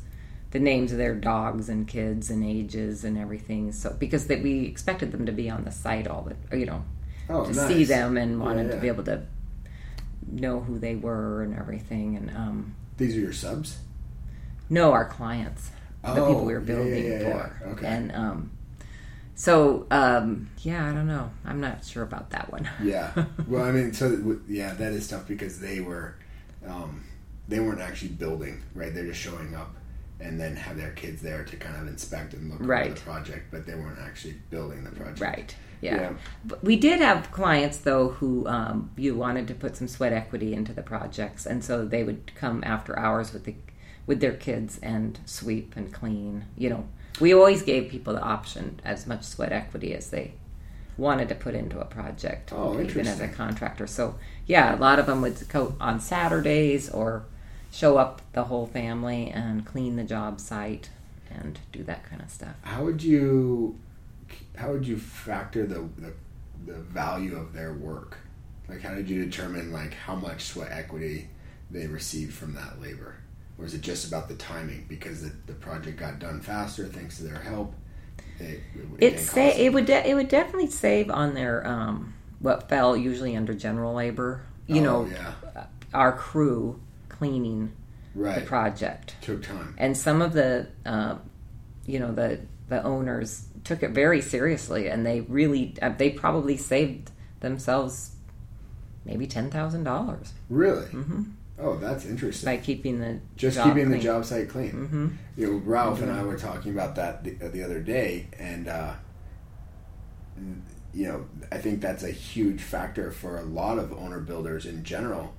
the 0.51 0.61
names 0.61 0.93
of 0.93 0.99
their 0.99 1.15
dogs 1.15 1.69
and 1.69 1.89
kids 1.89 2.31
and 2.31 2.45
ages 2.45 3.03
and 3.03 3.17
everything. 3.19 3.73
So 3.73 3.97
because 3.99 4.27
that 4.29 4.43
we 4.43 4.67
expected 4.67 5.11
them 5.11 5.27
to 5.27 5.33
be 5.33 5.49
on 5.51 5.65
the 5.65 5.73
site 5.73 6.07
all 6.07 6.23
the, 6.49 6.57
you 6.59 6.67
know, 6.67 6.85
Oh, 7.29 7.45
to 7.47 7.53
nice. 7.53 7.67
see 7.69 7.85
them 7.85 8.17
and 8.17 8.41
wanted 8.41 8.67
Yeah, 8.69 8.75
to 8.75 8.81
be 8.81 8.89
able 8.89 9.05
to 9.05 9.23
know 10.33 10.61
who 10.61 10.79
they 10.79 10.95
were 10.97 11.43
and 11.43 11.57
everything. 11.57 12.17
And 12.17 12.31
um, 12.37 12.75
These 12.97 13.17
are 13.17 13.21
your 13.21 13.33
subs. 13.33 13.79
no, 14.69 14.93
our 14.93 15.05
clients, 15.07 15.71
the 16.03 16.13
Oh, 16.23 16.27
people 16.27 16.45
we 16.45 16.55
were 16.55 16.61
building 16.61 17.05
yeah, 17.05 17.21
yeah, 17.21 17.49
for. 17.49 17.67
Okay. 17.73 17.87
And 17.87 18.13
um, 18.13 18.51
so, 19.35 19.87
um, 19.91 20.51
yeah, 20.63 20.89
I 20.89 20.93
don't 20.93 21.07
know. 21.07 21.31
I'm 21.45 21.61
not 21.61 21.85
sure 21.85 22.03
about 22.03 22.31
that 22.31 22.51
one. 22.53 22.69
Yeah. 22.83 23.13
Well, 23.49 23.65
I 23.65 23.73
mean, 23.73 23.93
so 23.93 24.39
yeah, 24.49 24.75
that 24.75 24.93
is 24.93 25.09
tough 25.09 25.27
because 25.29 25.61
they 25.61 25.81
were, 25.81 26.15
um, 26.67 27.05
they 27.49 27.61
weren't 27.61 27.81
actually 27.81 28.11
building, 28.11 28.63
right? 28.75 28.95
They're 28.95 29.07
just 29.07 29.21
showing 29.21 29.55
up 29.55 29.75
and 30.21 30.39
then 30.39 30.55
have 30.55 30.77
their 30.77 30.91
kids 30.93 31.23
there 31.23 31.45
to 31.45 31.57
kind 31.57 31.77
of 31.81 31.89
inspect 31.89 32.35
and 32.35 32.51
look 32.51 32.59
Right. 32.61 32.91
at 32.91 32.97
the 32.97 33.01
project, 33.03 33.47
but 33.51 33.67
they 33.67 33.75
weren't 33.75 33.99
actually 33.99 34.35
building 34.51 34.85
the 34.85 34.91
project. 34.91 35.21
Right. 35.21 35.57
Yeah. 35.81 35.97
Yeah. 35.97 36.13
But 36.45 36.63
we 36.63 36.77
did 36.77 37.01
have 37.01 37.31
clients 37.33 37.79
though 37.79 38.11
who 38.11 38.47
um, 38.47 38.91
you 38.97 39.15
wanted 39.15 39.49
to 39.49 39.55
put 39.55 39.77
some 39.77 39.89
sweat 39.89 40.13
equity 40.13 40.53
into 40.55 40.73
the 40.73 40.83
projects, 40.83 41.47
and 41.47 41.65
so 41.65 41.85
they 41.85 42.05
would 42.05 42.33
come 42.35 42.63
after 42.65 42.99
hours 42.99 43.33
with 43.33 43.45
the 43.45 43.55
with 44.07 44.21
their 44.21 44.33
kids 44.33 44.79
and 44.83 45.19
sweep 45.25 45.75
and 45.77 45.93
clean. 45.93 46.45
You 46.57 46.71
know, 46.71 46.89
we 47.21 47.33
always 47.33 47.63
gave 47.63 47.91
people 47.91 48.15
the 48.15 48.23
option 48.23 48.81
as 48.85 49.07
much 49.07 49.23
sweat 49.25 49.53
equity 49.53 49.95
as 49.95 50.11
they 50.11 50.35
wanted 50.97 51.29
to 51.31 51.35
put 51.35 51.55
into 51.55 51.81
a 51.81 51.85
project, 51.85 52.53
Oh, 52.53 52.79
even 52.81 53.07
as 53.07 53.21
a 53.21 53.29
contractor. 53.29 53.87
So 53.87 54.17
yeah, 54.47 54.75
a 54.75 54.79
lot 54.79 54.99
of 54.99 55.07
them 55.07 55.23
would 55.23 55.49
go 55.49 55.75
on 55.81 56.01
Saturdays 56.01 56.91
or 56.91 57.25
show 57.73 57.97
up 57.97 58.21
the 58.33 58.45
whole 58.45 58.67
family 58.67 59.31
and 59.31 59.65
clean 59.65 59.97
the 59.97 60.05
job 60.05 60.41
site 60.41 60.91
and 61.31 61.59
do 61.73 61.83
that 61.85 62.05
kind 62.09 62.21
of 62.21 62.29
stuff. 62.31 62.57
How 62.63 62.85
would 62.85 63.03
you, 63.03 63.79
how 64.61 64.73
would 64.73 64.87
you 64.87 64.97
factor 64.99 65.67
the, 65.67 65.89
the 65.99 66.13
the 66.67 66.75
value 66.81 67.37
of 67.37 67.53
their 67.55 67.73
work? 67.73 68.19
Like, 68.69 68.83
how 68.83 68.95
did 68.95 69.09
you 69.09 69.25
determine 69.25 69.73
like 69.73 69.95
how 69.95 70.15
much 70.15 70.45
sweat 70.45 70.71
equity 70.71 71.29
they 71.71 71.87
received 71.87 72.35
from 72.35 72.55
that 72.55 72.81
labor? 72.81 73.17
Or 73.59 73.65
is 73.65 73.75
it 73.75 73.81
just 73.81 74.07
about 74.07 74.29
the 74.29 74.35
timing 74.37 74.87
because 74.89 75.23
the, 75.23 75.33
the 75.47 75.55
project 75.55 75.99
got 75.99 76.19
done 76.19 76.41
faster 76.41 76.85
thanks 76.87 77.17
to 77.19 77.25
their 77.25 77.39
help? 77.41 77.75
It, 78.39 78.61
it 78.99 79.15
It 79.15 79.21
sa- 79.21 79.41
it 79.41 79.73
would 79.73 79.87
de- 79.87 80.07
it 80.09 80.15
would 80.15 80.29
definitely 80.29 80.69
save 80.71 81.11
on 81.11 81.35
their 81.35 81.67
um, 81.67 82.15
what 82.39 82.69
fell 82.69 82.97
usually 82.97 83.37
under 83.37 83.55
general 83.55 83.95
labor. 83.95 84.43
You 84.67 84.81
Oh, 84.83 85.05
know, 85.05 85.07
yeah. 85.07 85.67
our 85.93 86.13
crew 86.13 86.81
cleaning 87.09 87.73
the 88.15 88.43
project, 88.47 89.15
Took 89.21 89.43
time. 89.43 89.75
and 89.79 89.97
some 89.97 90.23
of 90.23 90.33
the, 90.33 90.69
uh, 90.87 91.17
you 91.87 91.99
know, 91.99 92.13
the 92.13 92.41
the 92.71 92.83
owners 92.83 93.47
took 93.65 93.83
it 93.83 93.91
very 93.91 94.23
seriously, 94.23 94.89
and 94.89 95.05
they 95.05 95.21
really 95.23 95.75
uh, 95.83 95.91
they 95.91 96.09
probably 96.11 96.57
saved 96.57 97.11
themselves 97.41 98.13
maybe 99.05 99.27
ten 99.27 99.51
thousand 99.51 99.85
dollars 99.85 100.33
Really? 100.49 100.87
Mm-hmm. 100.87 101.23
Oh, 101.59 101.77
that's 101.77 102.07
interesting. 102.07 102.47
by 102.47 102.57
keeping 102.57 103.01
the 103.01 103.21
just 103.37 103.59
keeping 103.63 103.91
the 103.91 103.97
clean. 103.97 104.01
job 104.01 104.25
site 104.25 104.49
clean. 104.49 104.73
Mm-hmm. 104.73 105.09
You 105.37 105.47
know, 105.47 105.57
Ralph 105.59 106.01
and 106.01 106.11
I 106.11 106.23
were 106.23 106.39
talking 106.39 106.73
about 106.73 106.95
that 106.97 107.23
the, 107.23 107.33
the 107.33 107.63
other 107.63 107.81
day, 107.81 108.29
and 108.39 108.67
uh, 108.67 108.95
you 110.95 111.07
know, 111.07 111.27
I 111.53 111.59
think 111.59 111.81
that's 111.83 112.03
a 112.03 112.11
huge 112.11 112.63
factor 112.63 113.11
for 113.11 113.39
a 113.39 113.43
lot 113.43 113.79
of 113.79 113.93
owner 113.93 114.21
builders 114.21 114.65
in 114.65 114.85
general. 114.85 115.35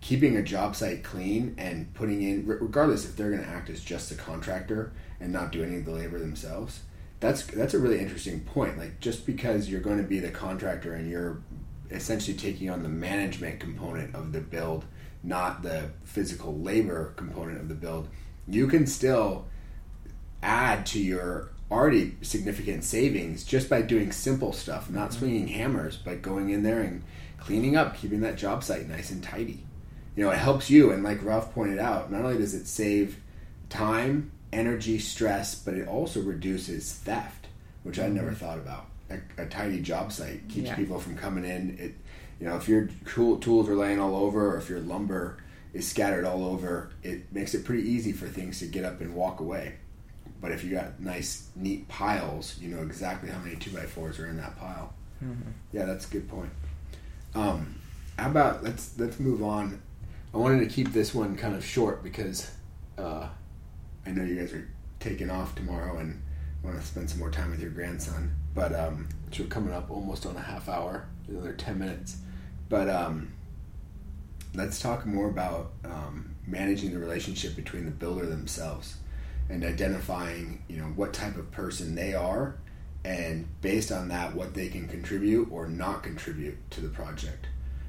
Keeping 0.00 0.36
a 0.36 0.42
job 0.42 0.76
site 0.76 1.02
clean 1.02 1.54
and 1.58 1.92
putting 1.94 2.22
in, 2.22 2.46
regardless 2.46 3.04
if 3.04 3.16
they're 3.16 3.30
going 3.30 3.42
to 3.42 3.48
act 3.48 3.68
as 3.68 3.82
just 3.82 4.12
a 4.12 4.14
contractor 4.14 4.92
and 5.20 5.32
not 5.32 5.52
do 5.52 5.62
any 5.62 5.76
of 5.76 5.84
the 5.84 5.90
labor 5.92 6.18
themselves. 6.18 6.80
That's 7.20 7.44
that's 7.44 7.74
a 7.74 7.78
really 7.78 7.98
interesting 7.98 8.40
point. 8.40 8.78
Like 8.78 9.00
just 9.00 9.26
because 9.26 9.68
you're 9.68 9.80
going 9.80 9.98
to 9.98 10.04
be 10.04 10.20
the 10.20 10.30
contractor 10.30 10.94
and 10.94 11.10
you're 11.10 11.42
essentially 11.90 12.36
taking 12.36 12.70
on 12.70 12.82
the 12.82 12.88
management 12.88 13.58
component 13.58 14.14
of 14.14 14.32
the 14.32 14.40
build, 14.40 14.84
not 15.22 15.62
the 15.62 15.90
physical 16.04 16.56
labor 16.56 17.12
component 17.16 17.60
of 17.60 17.68
the 17.68 17.74
build, 17.74 18.08
you 18.46 18.68
can 18.68 18.86
still 18.86 19.46
add 20.42 20.86
to 20.86 21.00
your 21.00 21.50
already 21.70 22.16
significant 22.22 22.84
savings 22.84 23.44
just 23.44 23.68
by 23.68 23.82
doing 23.82 24.12
simple 24.12 24.52
stuff, 24.52 24.88
not 24.90 25.10
mm-hmm. 25.10 25.18
swinging 25.18 25.48
hammers, 25.48 25.96
but 25.96 26.22
going 26.22 26.50
in 26.50 26.62
there 26.62 26.80
and 26.80 27.02
cleaning 27.38 27.76
up, 27.76 27.96
keeping 27.96 28.20
that 28.20 28.36
job 28.36 28.62
site 28.64 28.88
nice 28.88 29.10
and 29.10 29.22
tidy. 29.22 29.64
You 30.18 30.24
know, 30.24 30.32
it 30.32 30.38
helps 30.38 30.68
you, 30.68 30.90
and 30.90 31.04
like 31.04 31.22
Ralph 31.24 31.54
pointed 31.54 31.78
out, 31.78 32.10
not 32.10 32.24
only 32.24 32.38
does 32.38 32.52
it 32.52 32.66
save 32.66 33.20
time, 33.68 34.32
energy, 34.52 34.98
stress, 34.98 35.54
but 35.54 35.74
it 35.74 35.86
also 35.86 36.20
reduces 36.20 36.92
theft, 36.92 37.46
which 37.84 38.00
I 38.00 38.08
never 38.08 38.32
thought 38.32 38.58
about. 38.58 38.86
A, 39.10 39.42
a 39.42 39.46
tidy 39.46 39.80
job 39.80 40.10
site 40.10 40.48
keeps 40.48 40.70
Yeah. 40.70 40.74
people 40.74 40.98
from 40.98 41.16
coming 41.16 41.44
in. 41.44 41.78
It, 41.78 41.94
you 42.40 42.48
know, 42.48 42.56
if 42.56 42.68
your 42.68 42.88
cool 43.04 43.38
tools 43.38 43.68
are 43.68 43.76
laying 43.76 44.00
all 44.00 44.16
over, 44.16 44.54
or 44.54 44.58
if 44.58 44.68
your 44.68 44.80
lumber 44.80 45.36
is 45.72 45.86
scattered 45.86 46.24
all 46.24 46.44
over, 46.44 46.90
it 47.04 47.32
makes 47.32 47.54
it 47.54 47.64
pretty 47.64 47.88
easy 47.88 48.10
for 48.10 48.26
things 48.26 48.58
to 48.58 48.66
get 48.66 48.84
up 48.84 49.00
and 49.00 49.14
walk 49.14 49.38
away. 49.38 49.74
But 50.40 50.50
if 50.50 50.64
you 50.64 50.72
got 50.72 50.98
nice, 50.98 51.46
neat 51.54 51.86
piles, 51.86 52.58
you 52.60 52.74
know 52.74 52.82
exactly 52.82 53.30
how 53.30 53.38
many 53.38 53.54
two 53.54 53.70
by 53.70 53.82
fours 53.82 54.18
are 54.18 54.26
in 54.26 54.36
that 54.38 54.58
pile. 54.58 54.94
Yeah, 55.72 55.84
that's 55.84 56.08
a 56.08 56.10
good 56.10 56.28
point. 56.28 56.50
Um, 57.36 57.76
how 58.18 58.30
about 58.30 58.64
let's 58.64 58.98
let's 58.98 59.20
move 59.20 59.44
on. 59.44 59.80
I 60.32 60.36
wanted 60.36 60.60
to 60.60 60.66
keep 60.66 60.92
this 60.92 61.14
one 61.14 61.36
kind 61.36 61.54
of 61.54 61.64
short 61.64 62.02
because 62.02 62.50
uh, 62.98 63.28
I 64.06 64.10
know 64.10 64.22
you 64.24 64.36
guys 64.36 64.52
are 64.52 64.68
taking 65.00 65.30
off 65.30 65.54
tomorrow 65.54 65.98
and 65.98 66.22
want 66.62 66.78
to 66.78 66.86
spend 66.86 67.08
some 67.08 67.18
more 67.18 67.30
time 67.30 67.50
with 67.50 67.60
your 67.60 67.70
grandson. 67.70 68.34
But 68.54 68.74
um, 68.74 69.08
so 69.32 69.44
we're 69.44 69.48
coming 69.48 69.72
up 69.72 69.90
almost 69.90 70.26
on 70.26 70.36
a 70.36 70.40
half 70.40 70.68
hour, 70.68 71.06
another 71.28 71.52
ten 71.54 71.78
minutes. 71.78 72.18
But 72.68 72.90
um, 72.90 73.32
let's 74.54 74.80
talk 74.80 75.06
more 75.06 75.28
about 75.28 75.72
um, 75.84 76.34
managing 76.46 76.92
the 76.92 76.98
relationship 76.98 77.56
between 77.56 77.86
the 77.86 77.90
builder 77.90 78.26
themselves 78.26 78.96
and 79.48 79.64
identifying, 79.64 80.62
you 80.68 80.76
know, 80.76 80.84
what 80.84 81.14
type 81.14 81.36
of 81.36 81.50
person 81.50 81.94
they 81.94 82.12
are, 82.12 82.56
and 83.04 83.48
based 83.62 83.90
on 83.90 84.08
that, 84.08 84.34
what 84.34 84.52
they 84.52 84.68
can 84.68 84.88
contribute 84.88 85.48
or 85.50 85.66
not 85.66 86.02
contribute 86.02 86.70
to 86.70 86.82
the 86.82 86.88
project. 86.88 87.46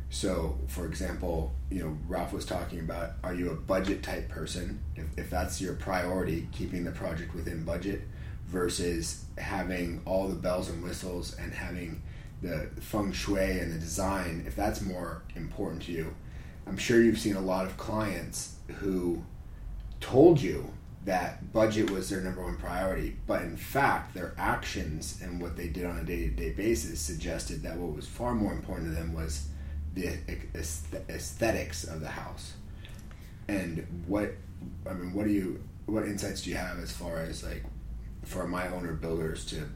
So, 0.10 0.58
for 0.68 0.86
example, 0.86 1.54
you 1.70 1.84
know, 1.84 1.98
Ralph 2.08 2.34
was 2.34 2.46
talking 2.46 2.80
about 2.80 3.14
are 3.24 3.34
you 3.34 3.52
a 3.52 3.56
budget 3.56 4.02
type 4.02 4.28
person? 4.28 4.84
If, 4.96 5.06
if 5.18 5.30
that's 5.30 5.62
your 5.62 5.74
priority, 5.76 6.48
keeping 6.52 6.84
the 6.84 6.92
project 6.92 7.36
within 7.36 7.64
budget 7.64 8.02
versus 8.48 9.26
having 9.38 10.02
all 10.06 10.28
the 10.28 10.36
bells 10.36 10.70
and 10.70 10.84
whistles 10.84 11.38
and 11.38 11.54
having 11.54 12.02
the 12.42 12.70
feng 12.80 13.12
shui 13.12 13.60
and 13.60 13.72
the 13.72 13.78
design, 13.78 14.44
if 14.48 14.56
that's 14.56 14.82
more 14.82 15.22
important 15.36 15.84
to 15.84 15.92
you, 15.92 16.16
I'm 16.66 16.78
sure 16.78 17.02
you've 17.02 17.20
seen 17.20 17.36
a 17.36 17.42
lot 17.42 17.66
of 17.66 17.78
clients 17.78 18.56
who 18.80 19.24
told 20.00 20.42
you 20.42 20.72
that 21.06 21.54
budget 21.54 21.90
was 21.90 22.10
their 22.10 22.22
number 22.22 22.44
one 22.44 22.58
priority, 22.58 23.18
but 23.28 23.42
in 23.44 23.58
fact, 23.58 24.14
their 24.14 24.34
actions 24.38 25.20
and 25.24 25.42
what 25.42 25.56
they 25.56 25.68
did 25.68 25.86
on 25.86 25.98
a 25.98 26.04
day 26.04 26.24
to 26.24 26.30
day 26.30 26.52
basis 26.52 27.00
suggested 27.00 27.64
that 27.64 27.78
what 27.78 27.96
was 27.96 28.08
far 28.08 28.34
more 28.34 28.54
important 28.54 28.90
to 28.90 28.96
them 28.96 29.14
was 29.14 29.48
the 29.94 30.18
aesthetics 31.10 31.84
of 31.84 32.02
the 32.02 32.10
house. 32.10 32.54
And 33.48 34.04
what, 34.08 34.34
I 34.88 34.94
mean, 34.94 35.14
what 35.14 35.26
do 35.26 35.32
you, 35.32 35.64
what 35.86 36.06
insights 36.06 36.44
do 36.44 36.52
you 36.52 36.58
have 36.58 36.80
as 36.80 36.92
far 36.92 37.20
as 37.20 37.44
like 37.44 37.64
for 38.24 38.48
my 38.48 38.68
owner 38.70 38.94
builders 38.94 39.46
to 39.48 39.68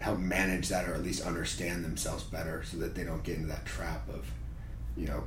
help 0.00 0.18
manage 0.18 0.68
that 0.68 0.88
or 0.88 0.94
at 0.94 1.02
least 1.02 1.24
understand 1.26 1.84
themselves 1.84 2.24
better 2.24 2.62
so 2.64 2.78
that 2.78 2.94
they 2.94 3.04
don't 3.04 3.22
get 3.22 3.36
into 3.36 3.48
that 3.48 3.66
trap 3.66 4.08
of, 4.08 4.30
you 4.96 5.06
know, 5.06 5.24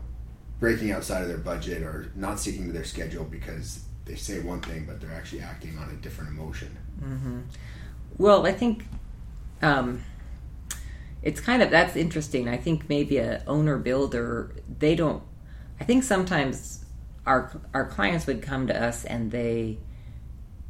breaking 0.59 0.91
outside 0.91 1.21
of 1.21 1.27
their 1.27 1.37
budget 1.37 1.83
or 1.83 2.11
not 2.15 2.39
sticking 2.39 2.65
to 2.65 2.71
their 2.71 2.83
schedule 2.83 3.23
because 3.23 3.83
they 4.05 4.15
say 4.15 4.39
one 4.39 4.61
thing 4.61 4.85
but 4.85 5.01
they're 5.01 5.13
actually 5.13 5.41
acting 5.41 5.77
on 5.77 5.89
a 5.89 5.95
different 5.95 6.29
emotion. 6.31 6.75
Well, 8.17 8.45
I 8.45 8.51
think 8.53 8.85
um, 9.61 10.03
it's 11.25 11.41
kind 11.41 11.61
of 11.63 11.71
that's 11.71 11.95
interesting. 11.95 12.47
I 12.47 12.55
think 12.55 12.87
maybe 12.87 13.17
a 13.17 13.43
owner 13.47 13.77
builder 13.77 14.55
they 14.79 14.95
don't. 14.95 15.23
I 15.81 15.83
think 15.83 16.03
sometimes 16.03 16.85
our 17.25 17.59
our 17.73 17.87
clients 17.87 18.27
would 18.27 18.41
come 18.43 18.67
to 18.67 18.83
us 18.83 19.03
and 19.03 19.31
they 19.31 19.79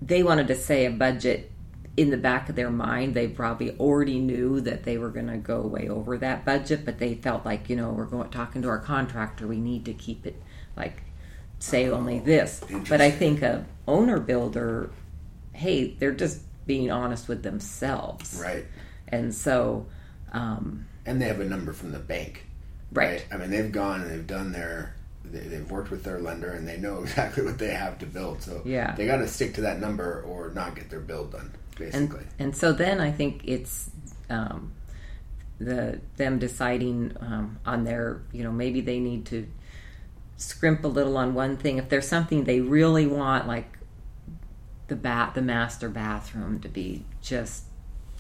they 0.01 0.23
wanted 0.23 0.47
to 0.47 0.55
say 0.55 0.85
a 0.85 0.91
budget 0.91 1.51
in 1.97 2.09
the 2.09 2.17
back 2.17 2.47
of 2.47 2.55
their 2.55 2.71
mind. 2.71 3.13
They 3.13 3.27
probably 3.27 3.77
already 3.77 4.19
knew 4.19 4.61
that 4.61 4.83
they 4.83 4.97
were 4.97 5.09
going 5.09 5.27
to 5.27 5.37
go 5.37 5.61
way 5.61 5.89
over 5.89 6.17
that 6.17 6.45
budget, 6.45 6.85
but 6.85 6.99
they 6.99 7.15
felt 7.15 7.45
like 7.45 7.69
you 7.69 7.75
know 7.75 7.91
we're 7.91 8.05
going 8.05 8.29
talking 8.29 8.61
to 8.61 8.69
our 8.69 8.79
contractor. 8.79 9.47
We 9.47 9.59
need 9.59 9.83
to 9.85 9.93
keep 9.93 10.25
it 10.25 10.41
like 10.77 11.03
say 11.59 11.89
only 11.89 12.19
oh, 12.21 12.25
this. 12.25 12.61
But 12.87 13.01
I 13.01 13.11
think 13.11 13.41
a 13.41 13.65
owner 13.87 14.21
builder, 14.21 14.89
hey, 15.51 15.95
they're 15.99 16.13
just 16.13 16.41
being 16.65 16.89
honest 16.89 17.27
with 17.27 17.43
themselves, 17.43 18.39
Right. 18.41 18.65
and 19.09 19.35
so. 19.35 19.87
Um, 20.35 20.85
And 21.05 21.21
they 21.21 21.27
have 21.27 21.39
a 21.39 21.45
number 21.45 21.71
from 21.73 21.91
the 21.91 21.99
bank. 21.99 22.45
Right. 22.91 23.25
I 23.31 23.37
mean, 23.37 23.49
they've 23.49 23.71
gone 23.71 24.01
and 24.01 24.11
they've 24.11 24.27
done 24.27 24.51
their, 24.51 24.95
they, 25.23 25.39
they've 25.39 25.69
worked 25.69 25.91
with 25.91 26.03
their 26.03 26.19
lender 26.19 26.51
and 26.51 26.67
they 26.67 26.77
know 26.77 26.99
exactly 27.03 27.43
what 27.43 27.57
they 27.57 27.73
have 27.73 27.97
to 27.99 28.05
build. 28.05 28.41
So 28.41 28.61
Yeah. 28.65 28.93
they 28.95 29.05
got 29.05 29.17
to 29.17 29.27
stick 29.27 29.53
to 29.55 29.61
that 29.61 29.79
number 29.79 30.21
or 30.27 30.51
not 30.51 30.75
get 30.75 30.89
their 30.89 30.99
build 30.99 31.31
done, 31.31 31.51
and 31.79 31.91
basically. 32.09 32.25
and 32.39 32.55
so 32.55 32.71
then 32.73 32.99
I 33.01 33.11
think 33.11 33.41
it's 33.45 33.89
um, 34.29 34.71
the 35.59 35.99
them 36.17 36.39
deciding 36.39 37.15
um, 37.19 37.59
on 37.65 37.83
their 37.83 38.21
you 38.31 38.43
know 38.43 38.51
maybe 38.51 38.81
they 38.81 38.99
need 38.99 39.25
to 39.27 39.47
scrimp 40.37 40.83
a 40.83 40.87
little 40.87 41.17
on 41.17 41.33
one 41.33 41.55
thing 41.57 41.77
if 41.77 41.87
there's 41.89 42.07
something 42.07 42.43
they 42.43 42.59
really 42.61 43.07
want 43.07 43.47
like 43.47 43.77
the 44.87 44.95
bat 44.95 45.33
the 45.33 45.41
master 45.41 45.89
bathroom 45.89 46.59
to 46.59 46.67
be 46.69 47.05
just 47.21 47.63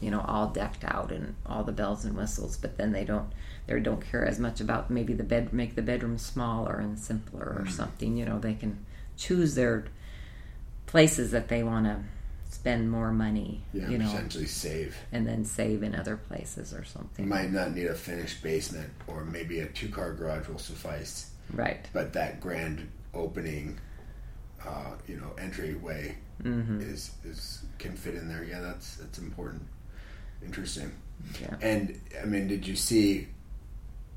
you 0.01 0.11
know 0.11 0.21
all 0.27 0.47
decked 0.47 0.83
out 0.83 1.11
and 1.11 1.35
all 1.45 1.63
the 1.63 1.71
bells 1.71 2.03
and 2.05 2.15
whistles 2.17 2.57
but 2.57 2.77
then 2.77 2.91
they 2.91 3.05
don't 3.05 3.29
they 3.67 3.79
don't 3.79 4.01
care 4.11 4.25
as 4.25 4.39
much 4.39 4.59
about 4.59 4.89
maybe 4.91 5.13
the 5.13 5.23
bed 5.23 5.53
make 5.53 5.75
the 5.75 5.81
bedroom 5.81 6.17
smaller 6.17 6.75
and 6.79 6.99
simpler 6.99 7.55
or 7.59 7.65
something 7.67 8.17
you 8.17 8.25
know 8.25 8.37
they 8.39 8.53
can 8.53 8.85
choose 9.17 9.55
their 9.55 9.85
places 10.85 11.31
that 11.31 11.47
they 11.47 11.63
want 11.63 11.85
to 11.85 11.97
spend 12.49 12.89
more 12.89 13.11
money 13.11 13.61
yeah, 13.73 13.89
you 13.89 13.97
know 13.97 14.05
essentially 14.05 14.45
save. 14.45 14.95
and 15.11 15.27
then 15.27 15.43
save 15.43 15.83
in 15.83 15.93
other 15.95 16.15
places 16.15 16.73
or 16.73 16.83
something. 16.85 17.25
You 17.25 17.29
might 17.29 17.51
not 17.51 17.73
need 17.73 17.87
a 17.87 17.95
finished 17.95 18.41
basement 18.43 18.89
or 19.07 19.25
maybe 19.25 19.59
a 19.59 19.65
two 19.67 19.89
car 19.89 20.13
garage 20.13 20.47
will 20.47 20.59
suffice. 20.59 21.31
right 21.53 21.85
but 21.93 22.13
that 22.13 22.39
grand 22.39 22.87
opening, 23.13 23.79
uh, 24.65 24.91
you 25.07 25.17
know, 25.17 25.31
entryway 25.39 26.17
Mm-hmm. 26.43 26.81
is 26.81 27.11
is 27.23 27.63
can 27.79 27.95
fit 27.95 28.13
in 28.13 28.27
there. 28.27 28.43
Yeah, 28.43 28.59
that's 28.59 28.97
that's 28.97 29.19
important. 29.19 29.63
Interesting. 30.43 30.91
yeah 31.41 31.55
And 31.61 31.99
I 32.21 32.25
mean, 32.25 32.47
did 32.47 32.67
you 32.67 32.75
see? 32.75 33.27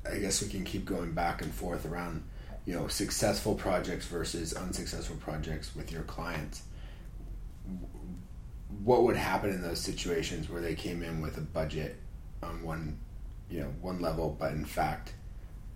I 0.09 0.17
guess 0.17 0.41
we 0.41 0.49
can 0.49 0.63
keep 0.63 0.85
going 0.85 1.11
back 1.13 1.41
and 1.41 1.53
forth 1.53 1.85
around, 1.85 2.23
you 2.65 2.73
know, 2.73 2.87
successful 2.87 3.53
projects 3.53 4.05
versus 4.05 4.53
unsuccessful 4.53 5.17
projects 5.17 5.75
with 5.75 5.91
your 5.91 6.03
clients. 6.03 6.63
What 8.83 9.03
would 9.03 9.17
happen 9.17 9.49
in 9.49 9.61
those 9.61 9.79
situations 9.79 10.49
where 10.49 10.61
they 10.61 10.73
came 10.75 11.03
in 11.03 11.21
with 11.21 11.37
a 11.37 11.41
budget 11.41 11.97
on 12.41 12.63
one, 12.63 12.97
you 13.49 13.59
know, 13.59 13.73
one 13.81 13.99
level, 13.99 14.35
but 14.39 14.53
in 14.53 14.65
fact 14.65 15.13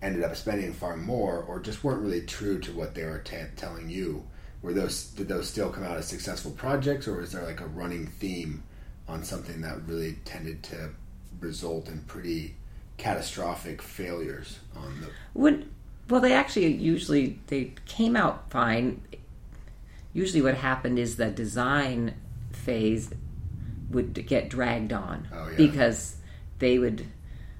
ended 0.04 0.22
up 0.22 0.36
spending 0.36 0.72
far 0.72 0.96
more, 0.96 1.42
or 1.42 1.58
just 1.58 1.82
weren't 1.82 2.02
really 2.02 2.20
true 2.20 2.58
to 2.60 2.72
what 2.72 2.94
they 2.94 3.04
were 3.04 3.20
t- 3.20 3.36
telling 3.56 3.88
you? 3.88 4.24
Were 4.62 4.74
those 4.74 5.06
did 5.06 5.28
those 5.28 5.48
still 5.48 5.70
come 5.70 5.84
out 5.84 5.96
as 5.96 6.06
successful 6.06 6.52
projects, 6.52 7.08
or 7.08 7.16
was 7.16 7.32
there 7.32 7.44
like 7.44 7.60
a 7.60 7.66
running 7.66 8.06
theme 8.06 8.62
on 9.08 9.22
something 9.24 9.60
that 9.60 9.82
really 9.86 10.14
tended 10.24 10.62
to 10.64 10.90
result 11.40 11.88
in 11.88 12.00
pretty 12.02 12.54
catastrophic 12.96 13.82
failures 13.82 14.60
on 14.76 15.00
the 15.00 15.08
Would 15.34 15.68
well, 16.08 16.20
they 16.20 16.32
actually 16.32 16.66
usually 16.66 17.38
they 17.46 17.72
came 17.86 18.14
out 18.16 18.50
fine. 18.50 19.00
Usually, 20.12 20.42
what 20.42 20.54
happened 20.54 20.98
is 20.98 21.16
the 21.16 21.30
design 21.30 22.14
phase 22.52 23.10
would 23.90 24.26
get 24.26 24.48
dragged 24.50 24.92
on 24.92 25.28
Oh, 25.32 25.48
yeah. 25.48 25.56
because 25.56 26.16
they 26.58 26.78
would 26.78 27.06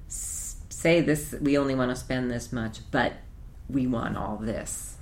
say 0.08 1.00
this. 1.00 1.34
We 1.40 1.56
only 1.58 1.74
want 1.74 1.90
to 1.90 1.96
spend 1.96 2.30
this 2.30 2.52
much, 2.52 2.80
but 2.90 3.14
we 3.68 3.86
want 3.86 4.16
all 4.16 4.36
this, 4.36 4.96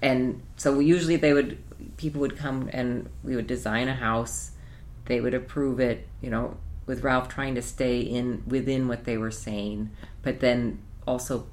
and 0.00 0.42
so 0.56 0.78
usually 0.78 1.16
they 1.16 1.32
would 1.34 1.58
people 1.98 2.20
would 2.22 2.36
come 2.36 2.70
and 2.72 3.08
we 3.22 3.36
would 3.36 3.46
design 3.46 3.88
a 3.88 3.94
house. 3.94 4.52
They 5.06 5.20
would 5.20 5.34
approve 5.34 5.80
it, 5.80 6.08
you 6.20 6.30
know, 6.30 6.56
with 6.86 7.02
Ralph 7.02 7.28
trying 7.28 7.54
to 7.54 7.62
stay 7.62 8.00
in 8.00 8.42
within 8.46 8.88
what 8.88 9.04
they 9.04 9.16
were 9.16 9.30
saying, 9.30 9.90
but 10.22 10.40
then 10.40 10.80
also 11.06 11.46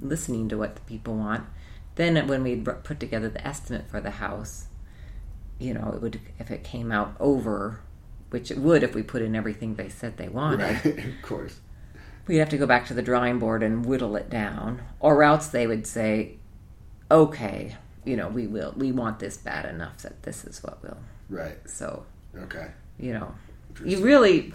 listening 0.00 0.48
to 0.48 0.58
what 0.58 0.74
the 0.74 0.80
people 0.82 1.16
want. 1.16 1.46
Then 1.96 2.26
when 2.26 2.42
we 2.42 2.56
put 2.56 3.00
together 3.00 3.28
the 3.28 3.46
estimate 3.46 3.88
for 3.88 4.00
the 4.00 4.12
house, 4.12 4.66
you 5.58 5.74
know, 5.74 5.92
it 5.94 6.00
would 6.02 6.20
if 6.38 6.50
it 6.50 6.64
came 6.64 6.90
out 6.90 7.14
over, 7.20 7.80
which 8.30 8.50
it 8.50 8.58
would 8.58 8.82
if 8.82 8.94
we 8.94 9.02
put 9.02 9.22
in 9.22 9.36
everything 9.36 9.74
they 9.74 9.88
said 9.88 10.16
they 10.16 10.28
wanted. 10.28 10.60
right 10.60 10.98
of 11.04 11.22
course 11.22 11.60
We'd 12.26 12.38
have 12.38 12.50
to 12.50 12.58
go 12.58 12.66
back 12.66 12.86
to 12.86 12.94
the 12.94 13.02
drawing 13.02 13.38
board 13.40 13.62
and 13.62 13.84
whittle 13.84 14.14
it 14.14 14.30
down, 14.30 14.82
or 15.00 15.24
else 15.24 15.48
they 15.48 15.66
would 15.66 15.84
say, 15.84 16.36
"Okay, 17.10 17.76
you 18.04 18.16
know, 18.16 18.28
we 18.28 18.46
will. 18.46 18.72
We 18.76 18.92
want 18.92 19.18
this 19.18 19.36
bad 19.36 19.64
enough 19.64 20.02
that 20.02 20.22
this 20.22 20.44
is 20.44 20.62
what 20.62 20.80
we'll." 20.82 20.98
right 21.28 21.58
So 21.68 22.04
okay 22.36 22.68
you 23.00 23.12
know, 23.14 23.34
you 23.84 24.02
really, 24.02 24.52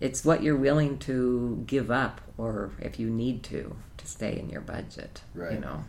it's 0.00 0.24
what 0.24 0.42
you're 0.42 0.56
willing 0.56 0.98
to 1.00 1.62
give 1.66 1.90
up, 1.90 2.20
or 2.36 2.72
if 2.80 2.98
you 3.00 3.08
need 3.08 3.42
to, 3.44 3.76
to 3.96 4.06
stay 4.06 4.38
in 4.38 4.50
your 4.50 4.60
budget. 4.60 5.22
Right. 5.34 5.54
You 5.54 5.60
know, 5.60 5.84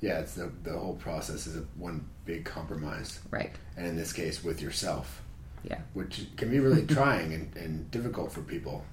yeah 0.00 0.18
it's 0.20 0.34
the, 0.34 0.50
the 0.62 0.72
whole 0.78 0.94
process 0.96 1.46
is 1.46 1.56
a 1.56 1.60
one 1.76 2.04
big 2.26 2.44
compromise 2.44 3.20
right? 3.30 3.52
and 3.76 3.86
in 3.86 3.96
this 3.96 4.12
case 4.12 4.42
with 4.44 4.60
yourself 4.60 5.22
Yeah. 5.62 5.78
which 5.94 6.26
can 6.36 6.50
be 6.50 6.58
really 6.58 6.84
trying 6.86 7.32
and, 7.32 7.56
and 7.56 7.90
difficult 7.90 8.30
for 8.32 8.42
people 8.42 8.84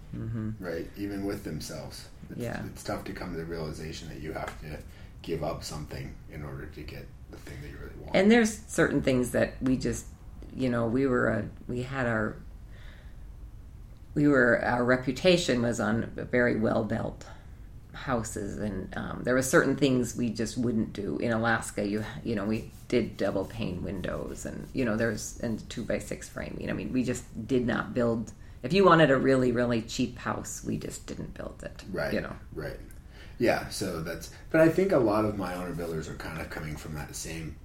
right 0.59 0.87
even 0.97 1.25
with 1.25 1.43
themselves 1.43 2.07
it's, 2.29 2.31
Mm-hmm. 2.39 2.43
Yeah. 2.43 2.61
it's 2.71 2.83
tough 2.83 3.03
to 3.05 3.13
come 3.13 3.31
to 3.33 3.37
the 3.37 3.45
realization 3.45 4.07
that 4.09 4.19
you 4.21 4.31
have 4.31 4.57
to 4.61 4.77
give 5.21 5.43
up 5.43 5.63
something 5.65 6.13
in 6.31 6.43
order 6.43 6.65
to 6.67 6.81
get 6.81 7.05
the 7.31 7.37
thing 7.37 7.57
that 7.61 7.67
you 7.69 7.77
really 7.77 7.95
want 8.03 8.15
And 8.15 8.31
there's 8.31 8.61
certain 8.67 9.01
things 9.01 9.31
that 9.31 9.53
we 9.61 9.75
just, 9.77 10.05
you 10.55 10.69
know, 10.69 10.87
we 10.87 11.07
were 11.07 11.29
a, 11.29 11.49
we 11.67 11.83
had 11.83 12.07
our, 12.07 12.35
we 14.13 14.27
were 14.27 14.63
our 14.63 14.83
reputation 14.83 15.61
was 15.61 15.79
on 15.79 16.11
very 16.15 16.57
well 16.57 16.83
built 16.83 17.25
houses, 17.93 18.57
and 18.57 18.95
um, 18.97 19.21
there 19.23 19.33
were 19.33 19.41
certain 19.41 19.75
things 19.75 20.15
we 20.15 20.29
just 20.29 20.57
wouldn't 20.57 20.93
do 20.93 21.17
in 21.17 21.31
Alaska. 21.31 21.87
You 21.87 22.03
you 22.23 22.35
know 22.35 22.45
we 22.45 22.71
did 22.87 23.17
double 23.17 23.45
pane 23.45 23.83
windows, 23.83 24.45
and 24.45 24.67
you 24.73 24.85
know 24.85 24.97
there's 24.97 25.39
and 25.41 25.67
two 25.69 25.83
by 25.83 25.99
six 25.99 26.27
framing. 26.27 26.69
I 26.69 26.73
mean 26.73 26.91
we 26.91 27.03
just 27.03 27.47
did 27.47 27.65
not 27.65 27.93
build. 27.93 28.31
If 28.63 28.73
you 28.73 28.85
wanted 28.85 29.11
a 29.11 29.17
really 29.17 29.51
really 29.51 29.81
cheap 29.81 30.17
house, 30.17 30.63
we 30.65 30.77
just 30.77 31.05
didn't 31.05 31.33
build 31.33 31.61
it. 31.63 31.83
Right. 31.91 32.13
You 32.13 32.21
know. 32.21 32.35
Right. 32.53 32.79
Yeah. 33.39 33.69
So 33.69 34.01
that's. 34.01 34.31
But 34.49 34.61
I 34.61 34.69
think 34.69 34.91
a 34.91 34.97
lot 34.97 35.25
of 35.25 35.37
my 35.37 35.55
owner 35.55 35.73
builders 35.73 36.07
are 36.07 36.15
kind 36.15 36.41
of 36.41 36.49
coming 36.49 36.75
from 36.75 36.95
that 36.95 37.15
same 37.15 37.55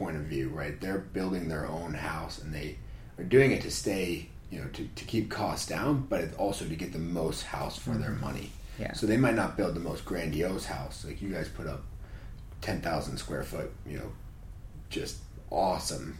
point 0.00 0.16
of 0.16 0.22
view, 0.22 0.48
right? 0.48 0.80
They're 0.80 0.98
building 0.98 1.48
their 1.48 1.66
own 1.66 1.94
house 1.94 2.38
and 2.38 2.52
they 2.52 2.78
are 3.18 3.24
doing 3.24 3.52
it 3.52 3.60
to 3.62 3.70
stay, 3.70 4.30
you 4.50 4.58
know, 4.58 4.66
to, 4.72 4.88
to 4.96 5.04
keep 5.04 5.30
costs 5.30 5.68
down, 5.68 6.06
but 6.08 6.34
also 6.38 6.64
to 6.64 6.74
get 6.74 6.92
the 6.92 6.98
most 6.98 7.42
house 7.42 7.78
for 7.78 7.90
their 7.90 8.10
mm-hmm. 8.10 8.24
money. 8.24 8.50
Yeah. 8.78 8.94
So 8.94 9.06
they 9.06 9.18
might 9.18 9.34
not 9.34 9.58
build 9.58 9.76
the 9.76 9.80
most 9.80 10.06
grandiose 10.06 10.64
house. 10.64 11.04
Like 11.06 11.20
you 11.20 11.28
guys 11.28 11.48
put 11.48 11.66
up 11.66 11.82
10,000 12.62 13.18
square 13.18 13.42
foot, 13.42 13.70
you 13.86 13.98
know, 13.98 14.10
just 14.88 15.18
awesome 15.50 16.16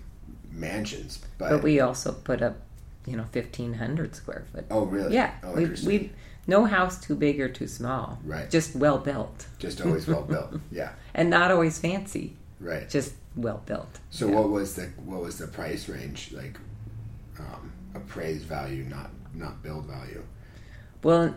mansions. 0.52 1.24
But, 1.38 1.48
But 1.48 1.62
we 1.62 1.80
also 1.80 2.12
put 2.12 2.42
up, 2.42 2.58
you 3.06 3.16
know, 3.16 3.24
fifteen 3.32 3.72
hundred 3.74 4.14
square 4.14 4.44
foot. 4.52 4.66
oh, 4.70 4.84
really? 4.84 5.14
Yeah, 5.14 5.32
Oh, 5.42 5.54
we, 5.54 5.66
we 5.86 6.12
no 6.46 6.66
house 6.66 7.00
too 7.00 7.14
big 7.16 7.40
or 7.40 7.48
too 7.48 7.66
small. 7.66 8.18
Right. 8.24 8.50
Just 8.50 8.76
well 8.76 8.98
built, 8.98 9.46
just 9.58 9.80
always 9.80 10.06
well 10.06 10.22
built. 10.22 10.60
Yeah. 10.70 10.90
and 11.14 11.30
not 11.30 11.50
always 11.50 11.78
fancy. 11.78 12.36
Right. 12.60 12.88
Just 12.88 13.14
well 13.42 13.62
built. 13.66 13.98
So 14.10 14.28
Yeah. 14.28 14.34
what 14.36 14.50
was 14.50 14.74
the 14.74 14.86
what 15.04 15.20
was 15.22 15.38
the 15.38 15.46
price 15.46 15.88
range 15.88 16.32
like? 16.32 16.56
Um, 17.38 17.72
appraised 17.94 18.44
value, 18.46 18.84
not 18.84 19.10
not 19.34 19.62
build 19.62 19.86
value. 19.86 20.22
Well, 21.02 21.34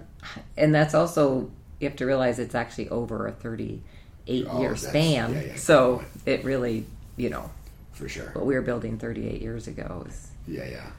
and 0.58 0.74
that's 0.76 0.94
also 0.94 1.50
you 1.80 1.88
have 1.88 1.96
to 1.98 2.06
realize 2.06 2.39
it's 2.39 2.56
actually 2.56 2.89
over 2.89 3.28
a 3.28 3.32
thirty-eight 3.32 4.48
Oh, 4.50 4.62
year 4.62 4.76
span. 4.76 5.34
yeah, 5.34 5.42
yeah, 5.42 5.56
so 5.56 6.04
it 6.26 6.44
really, 6.44 6.86
you 7.18 7.30
know, 7.30 7.50
For 7.94 8.10
sure. 8.10 8.30
what 8.34 8.46
we 8.46 8.56
were 8.56 8.62
building 8.62 8.98
thirty-eight 8.98 9.42
years 9.42 9.68
ago 9.68 10.06
is 10.08 10.28
Yeah, 10.48 10.66
yeah. 10.66 10.92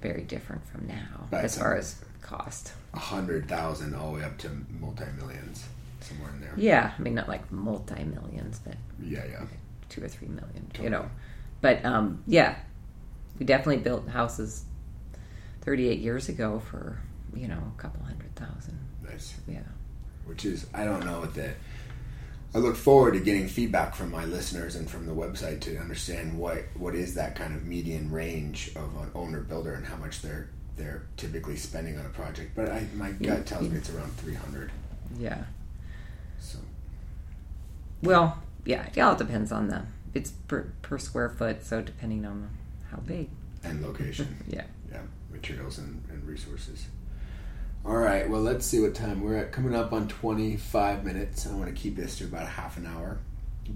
very 0.00 0.22
different 0.22 0.66
from 0.68 0.86
now 0.86 1.26
Right, 1.32 1.44
as 1.44 1.58
far 1.58 1.76
as 1.76 1.96
cost. 2.20 2.72
A 2.94 2.98
hundred 2.98 3.48
thousand 3.48 3.94
all 3.94 4.12
the 4.12 4.18
way 4.18 4.24
up 4.24 4.38
to 4.38 4.50
multi 4.80 5.04
millions, 5.20 5.64
somewhere 6.00 6.30
in 6.30 6.40
there. 6.40 6.52
Yeah, 6.56 6.92
I 6.96 7.02
mean 7.02 7.14
not 7.14 7.28
like 7.28 7.50
multi 7.50 8.04
millions, 8.04 8.60
but 8.64 8.76
Yeah, 9.02 9.24
yeah. 9.28 9.44
Two 9.92 10.02
or 10.02 10.08
three 10.08 10.28
million, 10.28 10.70
you 10.80 10.90
know. 10.90 11.08
But 11.60 11.84
um, 11.84 12.22
yeah, 12.26 12.56
we 13.38 13.46
definitely 13.46 13.82
built 13.82 14.08
houses 14.08 14.64
38 15.60 15.98
years 16.00 16.28
ago 16.28 16.60
for 16.70 16.98
you 17.34 17.46
know 17.48 17.62
a 17.76 17.80
couple 17.80 18.04
hundred 18.04 18.34
thousand. 18.34 18.78
Nice. 19.08 19.34
Yeah, 19.46 19.60
Which 20.26 20.44
is 20.44 20.66
I 20.74 20.84
don't 20.84 21.04
know 21.04 21.20
what 21.20 21.34
the. 21.34 21.52
I 22.54 22.58
look 22.58 22.76
forward 22.76 23.14
to 23.14 23.20
getting 23.20 23.48
feedback 23.48 23.94
from 23.94 24.10
my 24.10 24.26
listeners 24.26 24.74
and 24.74 24.90
from 24.90 25.06
the 25.06 25.12
website 25.12 25.60
to 25.62 25.78
understand 25.78 26.36
what 26.38 26.64
what 26.74 26.94
is 26.94 27.14
that 27.14 27.34
kind 27.34 27.54
of 27.54 27.64
median 27.64 28.10
range 28.10 28.70
of 28.76 28.94
an 29.02 29.10
owner 29.14 29.40
builder 29.40 29.72
and 29.74 29.86
how 29.86 29.96
much 29.96 30.20
they're 30.20 30.50
they're 30.76 31.02
typically 31.16 31.56
spending 31.56 31.98
on 31.98 32.04
a 32.06 32.10
project. 32.10 32.52
But 32.54 32.70
I, 32.70 32.86
my 32.94 33.12
gut 33.12 33.46
tells 33.46 33.68
me 33.68 33.76
it's 33.78 33.90
around 33.90 34.12
three 34.16 34.34
hundred. 34.34 34.70
yeah. 35.18 35.44
So 36.40 36.58
Well, 38.02 38.42
yeah, 38.64 38.86
it 38.94 39.00
all 39.00 39.16
depends 39.16 39.52
on 39.52 39.68
the. 39.68 39.82
It's 40.14 40.30
per, 40.30 40.72
per 40.82 40.98
square 40.98 41.30
foot, 41.30 41.64
so 41.64 41.80
depending 41.80 42.24
on 42.26 42.50
how 42.90 42.98
big. 42.98 43.30
and 43.64 43.82
location. 43.82 44.36
Yeah. 44.48 44.64
yeah, 44.90 45.00
materials 45.30 45.78
and, 45.78 46.04
and 46.10 46.22
resources. 46.26 46.86
All 47.84 47.96
right, 47.96 48.28
well, 48.28 48.42
let's 48.42 48.64
see 48.66 48.78
what 48.80 48.94
time 48.94 49.22
we're 49.22 49.36
at. 49.38 49.50
Coming 49.52 49.74
up 49.74 49.92
on 49.92 50.06
25 50.06 51.04
minutes. 51.04 51.46
I 51.46 51.54
want 51.54 51.74
to 51.74 51.80
keep 51.80 51.96
this 51.96 52.18
to 52.18 52.24
about 52.24 52.42
a 52.44 52.46
half 52.46 52.76
an 52.76 52.86
hour. 52.86 53.18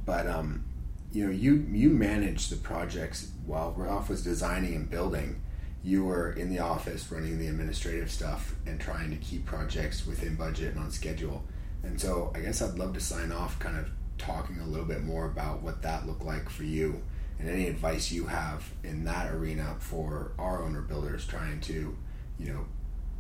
But, 0.05 0.27
um, 0.29 0.65
you 1.13 1.25
know, 1.25 1.33
you, 1.33 1.67
you 1.73 1.89
managed 1.89 2.53
the 2.53 2.57
projects 2.57 3.31
while 3.47 3.73
Ralph 3.77 4.09
was 4.09 4.23
designing 4.23 4.75
and 4.75 4.89
building. 4.91 5.41
You 5.83 6.05
were 6.05 6.33
in 6.33 6.51
the 6.51 6.59
office 6.61 7.11
running 7.11 7.39
the 7.39 7.47
administrative 7.49 8.11
stuff 8.11 8.55
and 8.67 8.81
trying 8.81 9.11
to 9.11 9.17
keep 9.17 9.45
projects 9.47 10.07
within 10.07 10.37
budget 10.37 10.75
and 10.75 10.85
on 10.85 10.91
schedule. 10.91 11.45
And 11.83 12.01
so 12.01 12.31
I 12.35 12.41
guess 12.41 12.61
I'd 12.63 12.79
love 12.79 12.95
to 12.95 13.01
sign 13.01 13.33
off 13.33 13.59
kind 13.59 13.77
of 13.79 13.89
talking 14.19 14.59
a 14.61 14.67
little 14.67 14.87
bit 14.87 15.03
more 15.03 15.27
about 15.27 15.63
what 15.63 15.83
that 15.83 16.07
looked 16.07 16.25
like 16.25 16.49
for 16.49 16.65
you 16.65 17.03
and 17.39 17.49
any 17.49 17.69
advice 17.69 18.11
you 18.11 18.27
have 18.27 18.65
in 18.83 19.05
that 19.05 19.33
arena 19.33 19.77
for 19.79 20.33
our 20.39 20.63
owner 20.63 20.81
builders 20.81 21.27
trying 21.27 21.61
to, 21.61 21.97
you 22.39 22.53
know, 22.53 22.65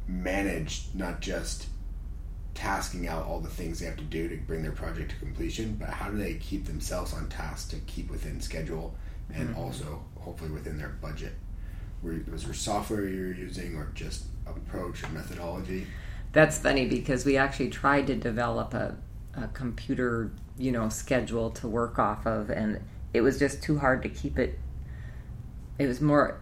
manage 0.08 0.84
not 0.94 1.20
just 1.20 1.66
tasking 2.54 3.06
out 3.06 3.26
all 3.26 3.40
the 3.40 3.48
things 3.48 3.78
they 3.78 3.86
have 3.86 3.98
to 3.98 4.04
do 4.04 4.28
to 4.28 4.36
bring 4.36 4.62
their 4.62 4.72
project 4.72 5.10
to 5.10 5.16
completion, 5.18 5.76
but 5.78 5.90
how 5.90 6.10
do 6.10 6.16
they 6.16 6.34
keep 6.34 6.64
themselves 6.64 7.12
on 7.12 7.28
task 7.28 7.70
to 7.70 7.76
keep 7.80 8.10
within 8.10 8.40
schedule 8.40 8.94
and 9.34 9.50
mm-hmm. 9.50 9.60
also 9.60 10.02
hopefully 10.18 10.50
within 10.50 10.78
their 10.78 10.88
budget? 10.88 11.34
Was 12.02 12.44
there 12.44 12.54
software 12.54 13.06
you 13.08 13.20
were 13.20 13.32
using 13.32 13.76
or 13.76 13.90
just 13.94 14.24
approach 14.46 15.02
or 15.02 15.08
methodology? 15.08 15.86
That's 16.32 16.58
funny 16.58 16.86
because 16.86 17.24
we 17.24 17.36
actually 17.36 17.70
tried 17.70 18.06
to 18.06 18.14
develop 18.14 18.74
a, 18.74 18.96
a 19.36 19.48
computer, 19.48 20.30
you 20.58 20.72
know, 20.72 20.88
schedule 20.88 21.50
to 21.50 21.68
work 21.68 21.98
off 21.98 22.26
of, 22.26 22.50
and 22.50 22.80
it 23.12 23.20
was 23.20 23.38
just 23.38 23.62
too 23.62 23.78
hard 23.78 24.02
to 24.02 24.08
keep 24.08 24.38
it. 24.38 24.58
It 25.78 25.86
was 25.86 26.00
more 26.00 26.40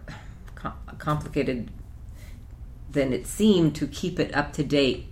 com- 0.55 0.73
complicated 0.97 1.71
than 2.91 3.11
it 3.13 3.27
seemed 3.27 3.75
to 3.75 3.87
keep 3.87 4.19
it 4.19 4.33
up 4.35 4.53
to 4.53 4.63
date 4.63 5.07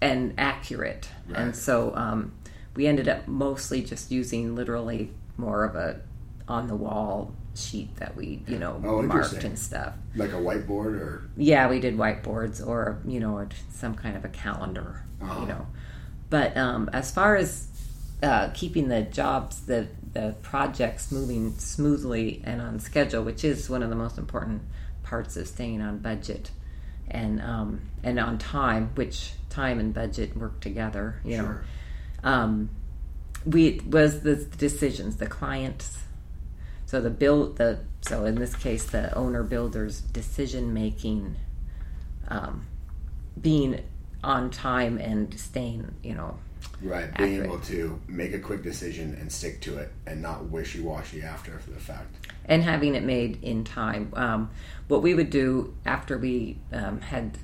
and 0.00 0.34
accurate. 0.38 1.08
Right. 1.28 1.38
And 1.38 1.56
so 1.56 1.94
um, 1.96 2.32
we 2.76 2.86
ended 2.86 3.08
up 3.08 3.26
mostly 3.26 3.82
just 3.82 4.10
using 4.10 4.54
literally 4.54 5.10
more 5.36 5.64
of 5.64 5.74
a 5.74 6.00
on 6.46 6.68
the 6.68 6.76
wall 6.76 7.34
sheet 7.56 7.96
that 7.96 8.14
we, 8.14 8.42
you 8.46 8.58
know, 8.58 8.80
Oh, 8.84 9.00
marked 9.02 9.42
and 9.44 9.58
stuff. 9.58 9.94
Like 10.14 10.30
a 10.30 10.36
whiteboard 10.36 11.00
or 11.00 11.28
Yeah, 11.36 11.68
we 11.68 11.80
did 11.80 11.96
whiteboards 11.96 12.64
or 12.64 12.98
you 13.06 13.18
know 13.18 13.48
some 13.72 13.94
kind 13.94 14.16
of 14.16 14.24
a 14.24 14.28
calendar, 14.28 15.02
Uh-huh. 15.22 15.40
you 15.40 15.46
know. 15.48 15.66
But 16.30 16.56
um, 16.56 16.90
as 16.92 17.10
far 17.10 17.36
as 17.36 17.68
uh, 18.22 18.48
keeping 18.54 18.88
the 18.88 19.02
jobs, 19.02 19.60
the 19.66 19.88
the 20.12 20.34
projects 20.42 21.10
moving 21.10 21.52
smoothly 21.58 22.40
and 22.44 22.60
on 22.62 22.78
schedule, 22.80 23.24
which 23.24 23.44
is 23.44 23.68
one 23.68 23.82
of 23.82 23.90
the 23.90 23.96
most 23.96 24.16
important 24.16 24.62
parts 25.02 25.36
of 25.36 25.46
staying 25.48 25.82
on 25.82 25.98
budget, 25.98 26.50
and 27.08 27.40
um, 27.42 27.82
and 28.02 28.18
on 28.18 28.38
time, 28.38 28.90
which 28.94 29.32
time 29.50 29.78
and 29.78 29.92
budget 29.92 30.36
work 30.36 30.60
together. 30.60 31.20
You 31.24 31.38
know, 31.38 31.44
Sure. 31.44 31.64
um, 32.22 32.70
we 33.44 33.80
was 33.86 34.20
the 34.22 34.36
decisions 34.36 35.16
the 35.16 35.26
clients. 35.26 35.98
So 36.86 37.00
the 37.00 37.10
build 37.10 37.56
the 37.56 37.80
so 38.02 38.24
in 38.24 38.36
this 38.36 38.54
case 38.54 38.84
the 38.84 39.12
owner 39.14 39.42
builder's 39.42 40.00
decision 40.00 40.72
making, 40.72 41.36
um, 42.28 42.66
being 43.40 43.80
on 44.24 44.50
time 44.50 44.98
and 44.98 45.38
staying 45.38 45.94
you 46.02 46.14
know 46.14 46.36
Right, 46.82 47.14
being 47.16 47.34
Accurate. 47.34 47.46
able 47.50 47.60
to 47.66 48.00
make 48.08 48.32
a 48.34 48.38
quick 48.38 48.62
decision 48.62 49.16
and 49.20 49.30
stick 49.30 49.60
to 49.62 49.76
it, 49.78 49.92
and 50.06 50.20
not 50.22 50.46
wishy 50.50 50.80
washy 50.80 51.22
after 51.22 51.60
the 51.68 51.78
fact. 51.78 52.26
and 52.46 52.62
having 52.62 52.94
it 52.94 53.02
made 53.04 53.42
in 53.42 53.64
time. 53.64 54.10
Um, 54.14 54.50
what 54.88 55.02
we 55.02 55.14
would 55.14 55.30
do 55.30 55.74
after 55.86 56.18
we 56.18 56.58
um, 56.72 57.00
had 57.00 57.38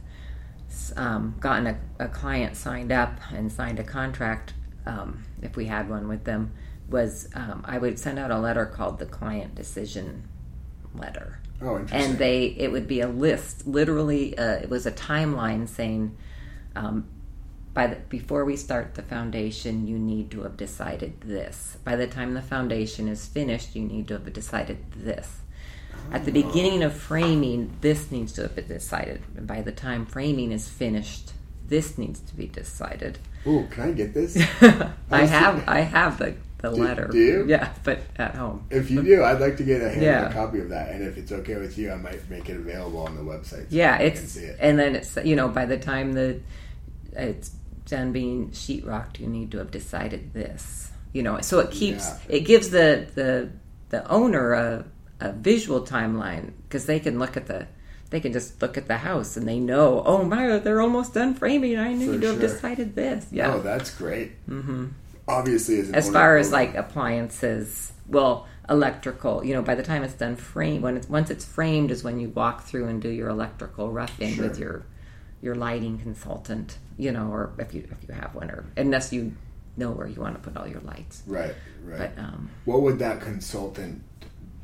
um, 0.97 1.35
gotten 1.41 1.67
a, 1.67 1.79
a 1.99 2.09
client 2.09 2.57
signed 2.57 2.93
up 2.93 3.19
and 3.33 3.51
signed 3.53 3.79
a 3.79 3.85
contract, 3.85 4.55
um, 4.87 5.25
if 5.43 5.57
we 5.57 5.67
had 5.67 5.89
one 5.89 6.09
with 6.09 6.25
them, 6.25 6.53
was 6.89 7.29
um, 7.35 7.63
I 7.67 7.79
would 7.79 7.99
send 7.99 8.19
out 8.19 8.31
a 8.31 8.39
letter 8.39 8.67
called 8.67 8.99
the 8.99 9.07
client 9.07 9.55
decision 9.55 10.25
letter. 10.95 11.39
Oh, 11.63 11.79
interesting. 11.79 12.11
And 12.11 12.19
they, 12.19 12.47
it 12.59 12.73
would 12.73 12.89
be 12.89 13.01
a 13.01 13.09
list. 13.09 13.67
Literally, 13.67 14.37
uh, 14.37 14.55
it 14.55 14.71
was 14.71 14.87
a 14.87 14.93
timeline 14.93 15.69
saying, 15.69 16.17
um, 16.77 17.07
by 17.73 17.87
the, 17.87 17.97
before 17.97 18.45
we 18.45 18.57
start 18.57 18.95
the 18.95 19.03
foundation, 19.03 19.87
you 19.87 19.99
need 19.99 20.31
to 20.33 20.43
have 20.43 20.57
decided 20.57 21.21
this. 21.21 21.79
By 21.85 21.97
the 21.97 22.07
time 22.07 22.35
the 22.35 22.43
foundation 22.43 23.09
is 23.09 23.27
finished, 23.27 23.77
you 23.77 23.83
need 23.83 24.09
to 24.09 24.15
have 24.15 24.33
decided 24.33 24.79
this. 24.93 25.41
At 26.13 26.25
the 26.25 26.33
beginning 26.33 26.83
of 26.83 26.95
framing, 26.95 27.77
this 27.81 28.11
needs 28.11 28.33
to 28.33 28.43
have 28.43 28.57
been 28.57 28.67
decided. 28.67 29.23
And 29.37 29.47
by 29.47 29.63
the 29.63 29.73
time 29.73 30.07
framing 30.07 30.51
is 30.51 30.69
finished, 30.69 31.33
this 31.69 31.97
needs 31.99 32.21
to 32.21 32.35
be 32.35 32.47
decided. 32.47 33.19
Ooh, 33.47 33.67
can 33.71 33.91
I 33.91 33.93
get 33.93 34.13
this? 34.13 34.37
I 35.11 35.27
have, 35.27 35.69
I 35.69 35.81
have 35.81 36.19
the, 36.19 36.35
the 36.63 36.71
Do- 36.71 36.83
letter. 36.85 37.09
do 37.09 37.19
you? 37.19 37.45
Yeah, 37.49 37.73
but 37.85 38.01
at 38.17 38.35
home. 38.35 38.65
if 38.71 38.91
you 38.91 39.03
do, 39.03 39.23
I'd 39.25 39.41
like 39.41 39.57
to 39.59 39.63
get 39.65 39.81
a 39.81 39.89
handwritten 39.89 40.03
Yeah. 40.03 40.33
copy 40.33 40.61
of 40.61 40.69
that, 40.71 40.91
and 40.91 41.03
if 41.05 41.17
it's 41.17 41.33
okay 41.33 41.57
with 41.57 41.77
you, 41.79 41.91
I 41.93 41.97
might 41.97 42.29
make 42.31 42.49
it 42.49 42.57
available 42.57 43.01
on 43.01 43.17
the 43.17 43.23
website. 43.23 43.51
so 43.51 43.67
Yeah, 43.71 43.97
it's 43.99 44.21
see 44.21 44.45
it. 44.45 44.57
and 44.61 44.79
then 44.79 44.97
it's 44.97 45.17
you 45.25 45.37
know 45.37 45.49
by 45.49 45.67
the 45.67 45.79
time 45.79 46.13
the 46.13 46.41
it's 47.13 47.51
done 47.87 48.13
being 48.13 48.51
sheetrocked, 48.51 49.19
you 49.19 49.27
need 49.27 49.51
to 49.53 49.59
have 49.59 49.71
decided 49.71 50.33
this. 50.33 50.91
You 51.13 51.23
know, 51.25 51.41
so 51.41 51.59
it 51.59 51.71
keeps 51.71 52.07
Yeah. 52.09 52.37
it 52.37 52.41
gives 52.41 52.71
the 52.71 53.07
the 53.15 53.49
the 53.91 54.09
owner 54.09 54.53
a 54.53 54.85
a 55.21 55.33
visual 55.33 55.81
timeline 55.83 56.53
because 56.69 56.87
they 56.87 57.01
can 57.01 57.19
look 57.19 57.37
at 57.37 57.47
the 57.47 57.67
they 58.11 58.21
can 58.21 58.33
just 58.33 58.61
look 58.63 58.77
at 58.79 58.87
the 58.89 58.97
house 58.99 59.37
and 59.37 59.47
they 59.47 59.59
know 59.59 60.03
oh 60.07 60.25
my 60.25 60.59
they're 60.59 60.81
almost 60.81 61.15
done 61.15 61.35
framing 61.35 61.79
I 61.79 61.93
need 61.95 62.07
For 62.15 62.21
to 62.21 62.27
have 62.29 62.41
decided 62.41 62.95
this 62.95 63.27
yeah 63.31 63.55
Oh, 63.55 63.61
that's 63.61 63.91
great. 63.95 64.33
Mm-hmm. 64.49 64.87
Obviously, 65.31 65.81
as 65.81 65.91
as 65.91 66.11
far 66.11 66.37
as 66.37 66.53
like 66.53 66.75
appliances 66.75 67.93
well 68.09 68.47
electrical 68.69 69.45
you 69.45 69.53
know 69.55 69.63
by 69.63 69.75
the 69.75 69.83
time 69.83 70.03
it's 70.03 70.15
done 70.15 70.37
frame 70.37 70.81
when 70.81 70.97
it's 70.97 71.09
once 71.09 71.29
it's 71.31 71.45
framed 71.45 71.91
is 71.91 72.05
when 72.05 72.21
you 72.21 72.29
walk 72.31 72.63
through 72.63 72.87
and 72.87 73.03
do 73.03 73.09
your 73.09 73.29
electrical 73.29 73.91
roughing 73.91 74.35
Sure. 74.35 74.49
with 74.49 74.59
your 74.59 74.85
your 75.43 75.55
lighting 75.57 75.99
consultant 75.99 76.79
you 76.97 77.11
know 77.11 77.29
or 77.33 77.53
if 77.59 77.75
you 77.75 77.87
if 77.91 78.09
you 78.09 78.15
have 78.15 78.35
one 78.35 78.51
or 78.51 78.65
unless 78.77 79.13
you 79.13 79.35
know 79.77 79.91
where 79.91 80.07
you 80.07 80.21
want 80.21 80.35
to 80.35 80.41
put 80.41 80.57
all 80.57 80.69
your 80.69 80.81
lights 80.83 81.23
right, 81.27 81.55
right. 81.85 82.15
but 82.15 82.23
um 82.23 82.51
what 82.65 82.83
would 82.83 82.99
that 83.01 83.21
consultant 83.21 84.03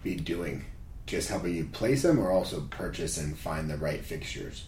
be 0.07 0.15
doing? 0.15 0.65
Just 1.07 1.29
helping 1.29 1.55
you 1.55 1.65
place 1.65 2.03
them, 2.03 2.19
or 2.19 2.31
also 2.31 2.61
purchase 2.71 3.17
and 3.17 3.37
find 3.37 3.69
the 3.69 3.77
right 3.77 4.05
fixtures? 4.05 4.67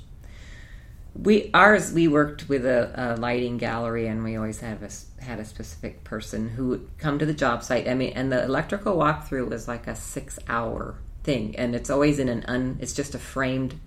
We 1.21 1.51
ours 1.53 1.93
we 1.93 2.07
worked 2.09 2.49
with 2.49 2.65
a, 2.65 2.93
a 2.95 3.17
lighting 3.17 3.59
gallery 3.59 4.07
and 4.07 4.23
we 4.23 4.37
always 4.37 4.61
have 4.61 4.83
a, 4.83 5.23
had 5.23 5.41
a 5.41 5.45
specific 5.45 6.05
person 6.05 6.51
who 6.51 6.69
would 6.69 6.89
come 6.99 7.19
to 7.19 7.27
the 7.27 7.35
job 7.35 7.63
site. 7.63 7.89
I 7.89 7.95
mean 7.95 8.13
and 8.15 8.31
the 8.31 8.45
electrical 8.45 8.97
walkthrough 8.97 9.49
was 9.49 9.67
like 9.67 9.87
a 9.87 9.97
six 9.97 10.39
hour 10.49 10.97
thing 11.25 11.57
and 11.57 11.75
it's 11.75 11.91
always 11.91 12.19
in 12.19 12.29
an 12.29 12.45
un 12.47 12.79
it's 12.81 12.93
just 12.93 13.15
a 13.15 13.19
framed 13.19 13.79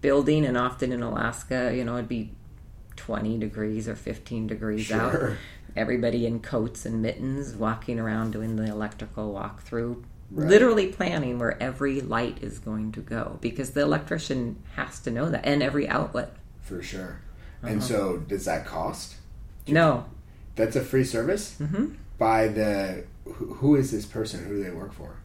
building 0.00 0.46
and 0.46 0.56
often 0.56 0.92
in 0.92 1.02
alaska 1.02 1.74
you 1.74 1.84
know 1.84 1.96
it'd 1.96 2.08
be 2.08 2.30
20 2.96 3.38
degrees 3.38 3.88
or 3.88 3.94
15 3.94 4.46
degrees 4.46 4.90
out. 4.90 5.32
Everybody 5.76 6.24
in 6.24 6.40
coats 6.40 6.86
and 6.86 7.02
mittens 7.02 7.54
walking 7.54 8.00
around 8.00 8.30
doing 8.32 8.56
the 8.56 8.64
electrical 8.64 9.34
walkthrough 9.34 10.02
Right. 10.28 10.48
literally 10.48 10.88
planning 10.88 11.38
where 11.38 11.62
every 11.62 12.00
light 12.00 12.38
is 12.42 12.58
going 12.58 12.90
to 12.92 13.00
go 13.00 13.38
because 13.40 13.70
the 13.70 13.82
electrician 13.82 14.60
has 14.74 14.98
to 15.00 15.12
know 15.12 15.28
that 15.30 15.46
and 15.46 15.62
every 15.62 15.88
outlet 15.88 16.34
For 16.66 16.82
sure. 16.82 17.20
Uh-huh. 17.62 17.72
And 17.72 17.82
so, 17.82 18.18
does 18.18 18.44
that 18.44 18.66
cost? 18.66 19.16
no 19.68 20.04
That's 20.54 20.76
a 20.76 20.82
free 20.82 21.04
service 21.04 21.56
hmm 21.58 21.94
by 22.18 22.48
the. 22.48 23.04
Who, 23.24 23.54
who 23.54 23.76
is 23.76 23.90
this 23.90 24.06
person? 24.06 24.44
Who 24.44 24.56
do 24.58 24.62
they 24.64 24.70
work 24.70 24.92
for? 24.92 25.16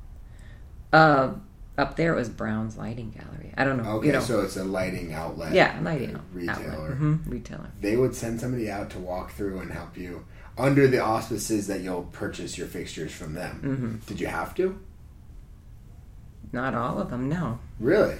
Uh, 0.91 1.33
up 1.77 1.95
there 1.95 2.13
it 2.13 2.15
was 2.17 2.29
Brown's 2.29 2.75
Lighting 2.77 3.11
Gallery. 3.11 3.53
I 3.57 3.63
don't 3.63 3.77
know. 3.81 3.91
Okay, 3.97 4.07
you 4.07 4.13
know, 4.13 4.19
so 4.19 4.41
it's 4.41 4.57
a 4.57 4.63
lighting 4.63 5.13
outlet. 5.13 5.53
yeah, 5.53 5.79
lighting 5.81 6.19
retailer. 6.33 6.95
hmm 6.95 7.15
retailer. 7.25 7.69
They 7.79 7.95
would 7.95 8.13
send 8.15 8.39
somebody 8.41 8.69
out 8.69 8.89
to 8.91 8.99
walk 8.99 9.31
through 9.33 9.59
and 9.59 9.71
help 9.71 9.97
you 9.97 10.25
under 10.57 10.87
the 10.87 10.99
auspices 10.99 11.67
that 11.67 11.81
you'll 11.81 12.03
purchase 12.11 12.57
your 12.57 12.67
fixtures 12.67 13.11
from 13.13 13.33
them. 13.33 13.61
Mm-hmm. 13.63 13.95
Did 14.07 14.19
you 14.19 14.27
have 14.27 14.53
to? 14.55 14.77
Not 16.51 16.75
all 16.75 16.99
of 16.99 17.09
them. 17.09 17.29
No, 17.29 17.59
Really? 17.79 18.17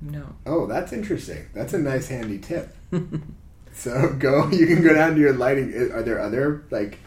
No. 0.00 0.36
Oh, 0.44 0.66
that's 0.66 0.92
interesting. 0.92 1.46
That's 1.54 1.72
a 1.72 1.78
nice 1.78 2.08
handy 2.08 2.38
tip. 2.38 2.76
so 3.72 4.14
go. 4.18 4.48
You 4.50 4.66
can 4.66 4.82
go 4.82 4.94
down 4.94 5.14
to 5.14 5.20
your 5.20 5.32
lighting. 5.32 5.72
Are 5.92 6.02
there 6.02 6.20
other 6.20 6.64
like? 6.70 6.98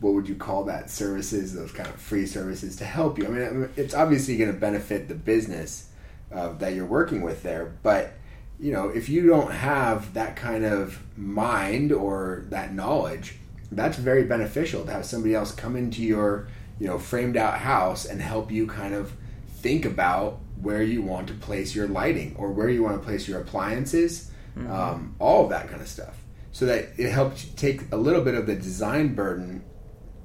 What 0.00 0.14
would 0.14 0.28
you 0.28 0.34
call 0.34 0.64
that? 0.64 0.90
Services, 0.90 1.54
those 1.54 1.72
kind 1.72 1.88
of 1.88 1.96
free 1.96 2.26
services 2.26 2.76
to 2.76 2.84
help 2.84 3.18
you. 3.18 3.26
I 3.26 3.28
mean, 3.28 3.68
it's 3.76 3.92
obviously 3.92 4.38
going 4.38 4.52
to 4.52 4.58
benefit 4.58 5.08
the 5.08 5.14
business 5.14 5.90
uh, 6.32 6.54
that 6.54 6.74
you're 6.74 6.86
working 6.86 7.20
with 7.20 7.42
there, 7.42 7.74
but 7.82 8.14
you 8.60 8.72
know, 8.72 8.88
if 8.88 9.08
you 9.08 9.26
don't 9.26 9.50
have 9.50 10.12
that 10.14 10.36
kind 10.36 10.64
of 10.64 11.02
mind 11.16 11.92
or 11.92 12.44
that 12.50 12.74
knowledge, 12.74 13.36
that's 13.72 13.96
very 13.96 14.24
beneficial 14.24 14.84
to 14.84 14.92
have 14.92 15.06
somebody 15.06 15.34
else 15.34 15.52
come 15.52 15.76
into 15.76 16.02
your, 16.02 16.48
you 16.78 16.86
know, 16.86 16.98
framed 16.98 17.36
out 17.36 17.58
house 17.58 18.04
and 18.04 18.20
help 18.20 18.50
you 18.50 18.66
kind 18.66 18.94
of 18.94 19.12
think 19.48 19.86
about 19.86 20.40
where 20.62 20.82
you 20.82 21.02
want 21.02 21.28
to 21.28 21.34
place 21.34 21.74
your 21.74 21.88
lighting 21.88 22.34
or 22.38 22.50
where 22.52 22.68
you 22.68 22.82
want 22.82 23.00
to 23.00 23.04
place 23.04 23.26
your 23.28 23.40
appliances, 23.40 24.30
um, 24.56 25.14
all 25.18 25.44
of 25.44 25.50
that 25.50 25.68
kind 25.68 25.80
of 25.80 25.88
stuff. 25.88 26.16
So 26.52 26.66
that 26.66 26.88
it 26.98 27.10
helps 27.10 27.44
you 27.44 27.52
take 27.56 27.82
a 27.92 27.96
little 27.96 28.22
bit 28.22 28.34
of 28.34 28.46
the 28.46 28.56
design 28.56 29.14
burden 29.14 29.62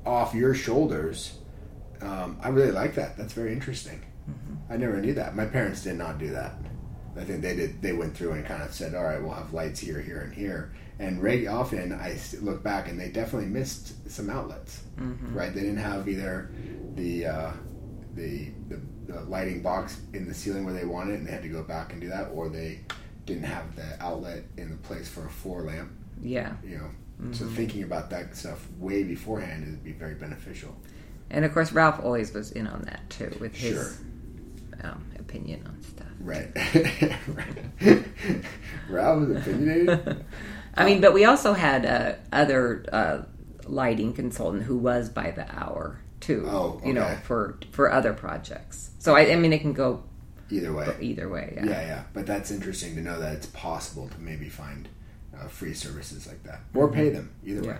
off 0.06 0.34
your 0.34 0.54
shoulders. 0.56 1.38
Um, 2.02 2.38
I 2.42 2.50
really 2.50 2.72
like 2.72 2.96
that. 2.96 3.18
That's 3.18 3.34
very 3.34 3.54
interesting. 3.54 4.02
I 4.70 4.78
never 4.78 5.00
knew 5.00 5.14
that. 5.14 5.36
My 5.36 5.46
parents 5.46 5.84
did 5.84 5.98
not 5.98 6.18
do 6.18 6.32
that. 6.32 6.54
I 7.16 7.24
think 7.24 7.42
they 7.44 7.56
did. 7.56 7.82
They 7.82 7.94
went 7.94 8.18
through 8.18 8.32
and 8.34 8.44
kind 8.46 8.64
of 8.64 8.74
said, 8.74 8.96
"All 8.96 9.04
right, 9.04 9.22
we'll 9.22 9.32
have 9.34 9.54
lights 9.54 9.80
here, 9.80 10.02
here, 10.02 10.22
and 10.22 10.34
here." 10.34 10.74
And 11.00 11.22
reg- 11.22 11.48
often 11.48 11.94
I 11.94 12.18
look 12.42 12.64
back 12.64 12.90
and 12.90 13.00
they 13.00 13.10
definitely 13.10 13.48
missed 13.50 14.10
some 14.12 14.30
outlets. 14.30 14.82
Right? 15.36 15.54
They 15.54 15.62
didn't 15.62 15.78
have 15.78 16.10
either 16.10 16.50
the, 16.96 17.26
uh, 17.28 17.52
the 18.16 18.50
the 18.70 18.80
the 19.08 19.22
lighting 19.22 19.62
box 19.62 20.00
in 20.14 20.28
the 20.28 20.34
ceiling 20.34 20.66
where 20.66 20.74
they 20.74 20.86
wanted, 20.86 21.16
and 21.20 21.28
they 21.28 21.32
had 21.32 21.44
to 21.44 21.50
go 21.50 21.64
back 21.64 21.92
and 21.94 22.02
do 22.02 22.10
that, 22.10 22.30
or 22.34 22.50
they 22.50 22.82
didn't 23.26 23.44
have 23.44 23.76
the 23.76 24.02
outlet 24.04 24.44
in 24.58 24.70
the 24.70 24.78
place 24.78 25.08
for 25.08 25.26
a 25.26 25.30
floor 25.30 25.62
lamp. 25.64 25.92
Yeah, 26.22 26.54
You 26.64 26.78
know, 26.78 27.32
so 27.34 27.46
thinking 27.46 27.84
about 27.84 28.10
that 28.12 28.36
stuff 28.36 28.68
way 28.80 29.04
beforehand 29.04 29.66
would 29.66 29.84
be 29.84 29.92
very 29.94 30.16
beneficial. 30.16 30.76
and 31.30 31.44
of 31.46 31.54
course 31.54 31.72
Ralph 31.72 32.00
always 32.04 32.34
was 32.34 32.52
in 32.52 32.68
on 32.68 32.82
that 32.84 33.10
too 33.10 33.36
with 33.40 33.56
his 33.56 33.74
Sure. 33.74 33.92
um, 34.92 35.04
opinion 35.20 35.62
on 35.68 35.82
stuff. 35.82 36.08
Right. 36.20 36.50
right. 37.28 38.06
Ralph 38.90 39.30
is 39.30 39.38
opinionated. 39.48 40.26
I 40.76 40.86
mean, 40.86 41.02
but 41.02 41.14
we 41.14 41.26
also 41.26 41.54
had 41.54 41.86
uh, 41.86 42.14
other 42.32 42.86
uh, 42.92 43.22
lighting 43.66 44.14
consultant 44.14 44.64
who 44.64 44.78
was 44.78 45.10
by 45.10 45.32
the 45.32 45.46
hour 45.58 46.00
too. 46.26 46.46
Oh, 46.48 46.82
you 46.86 46.94
know, 46.94 47.18
for 47.24 47.58
for 47.72 47.92
other 47.92 48.14
projects. 48.14 48.92
So 49.00 49.16
I, 49.16 49.32
I 49.32 49.36
mean, 49.36 49.54
it 49.54 49.60
can 49.60 49.74
go 49.74 50.04
Either 50.50 50.74
way. 50.74 50.96
either 51.02 51.30
way. 51.30 51.54
Yeah. 51.56 51.66
Yeah, 51.66 51.82
yeah. 51.82 52.04
But 52.14 52.26
that's 52.26 52.52
interesting 52.52 52.96
to 52.96 53.02
know 53.02 53.20
that 53.20 53.34
it's 53.34 53.46
possible 53.48 54.08
to 54.10 54.20
maybe 54.20 54.50
find 54.50 54.88
uh, 55.38 55.48
free 55.48 55.74
services 55.74 56.28
like 56.28 56.44
that 56.44 56.62
or 56.74 56.92
pay 56.92 57.10
them. 57.10 57.32
Either 57.46 57.68
way. 57.68 57.78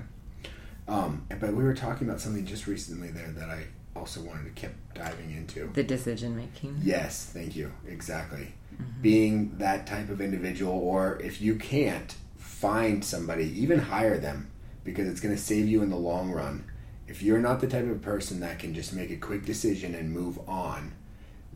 Um, 0.88 1.26
but 1.40 1.54
we 1.54 1.64
were 1.64 1.74
talking 1.74 2.08
about 2.08 2.22
something 2.22 2.46
just 2.46 2.68
recently 2.68 3.10
there 3.10 3.30
that 3.32 3.50
I 3.50 3.64
also 3.96 4.22
wanted 4.22 4.44
to 4.56 4.62
keep 4.62 4.72
diving 4.94 5.32
into. 5.32 5.68
The 5.74 5.84
decision 5.84 6.36
making. 6.36 6.80
Yes, 6.84 7.26
thank 7.34 7.56
you. 7.56 7.72
Exactly. 7.88 8.54
Being 9.02 9.58
that 9.58 9.88
type 9.88 10.10
of 10.10 10.20
individual, 10.22 10.74
or 10.74 11.20
if 11.22 11.42
you 11.42 11.56
can't, 11.56 12.14
find 12.38 13.04
somebody, 13.04 13.46
even 13.60 13.80
hire 13.80 14.18
them, 14.18 14.52
because 14.84 15.08
it's 15.08 15.22
going 15.22 15.34
to 15.36 15.42
save 15.42 15.68
you 15.68 15.82
in 15.82 15.90
the 15.90 15.96
long 15.96 16.30
run. 16.32 16.66
If 17.08 17.22
you're 17.22 17.40
not 17.40 17.62
the 17.62 17.68
type 17.68 17.90
of 17.90 18.02
person 18.02 18.40
that 18.40 18.60
can 18.60 18.74
just 18.74 18.94
make 18.94 19.12
a 19.12 19.18
quick 19.18 19.46
decision 19.46 19.94
and 19.94 20.12
move 20.12 20.40
on, 20.48 20.94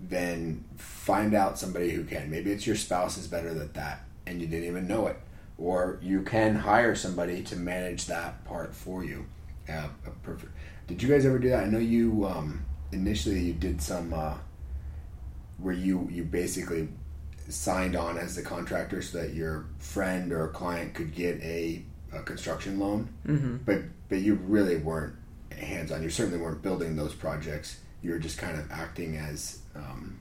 then 0.01 0.63
find 0.77 1.33
out 1.33 1.59
somebody 1.59 1.91
who 1.91 2.03
can. 2.03 2.29
Maybe 2.29 2.51
it's 2.51 2.67
your 2.67 2.75
spouse 2.75 3.17
is 3.17 3.27
better 3.27 3.49
at 3.49 3.73
that, 3.73 4.03
and 4.25 4.41
you 4.41 4.47
didn't 4.47 4.67
even 4.67 4.87
know 4.87 5.07
it. 5.07 5.17
Or 5.57 5.99
you 6.01 6.21
can 6.21 6.55
hire 6.55 6.95
somebody 6.95 7.43
to 7.43 7.55
manage 7.55 8.05
that 8.05 8.45
part 8.45 8.73
for 8.73 9.03
you. 9.03 9.25
Yeah, 9.67 9.89
a 10.05 10.09
perfect. 10.09 10.53
Did 10.87 11.03
you 11.03 11.09
guys 11.09 11.25
ever 11.25 11.37
do 11.37 11.49
that? 11.49 11.65
I 11.65 11.67
know 11.67 11.79
you 11.79 12.25
um, 12.25 12.65
initially 12.91 13.39
you 13.39 13.53
did 13.53 13.81
some 13.81 14.13
uh, 14.13 14.35
where 15.57 15.75
you 15.75 16.07
you 16.11 16.23
basically 16.23 16.89
signed 17.49 17.95
on 17.95 18.17
as 18.17 18.35
the 18.35 18.41
contractor 18.41 19.01
so 19.01 19.19
that 19.19 19.33
your 19.33 19.65
friend 19.79 20.31
or 20.31 20.47
client 20.49 20.93
could 20.93 21.13
get 21.13 21.41
a, 21.41 21.83
a 22.13 22.21
construction 22.21 22.79
loan, 22.79 23.09
mm-hmm. 23.27 23.57
but 23.65 23.81
but 24.07 24.19
you 24.19 24.35
really 24.35 24.77
weren't 24.77 25.15
hands 25.59 25.91
on. 25.91 26.03
You 26.03 26.09
certainly 26.09 26.39
weren't 26.39 26.61
building 26.61 26.95
those 26.95 27.13
projects. 27.13 27.79
You 28.01 28.11
were 28.11 28.19
just 28.19 28.37
kind 28.37 28.57
of 28.57 28.71
acting 28.71 29.17
as 29.17 29.59
um, 29.75 30.19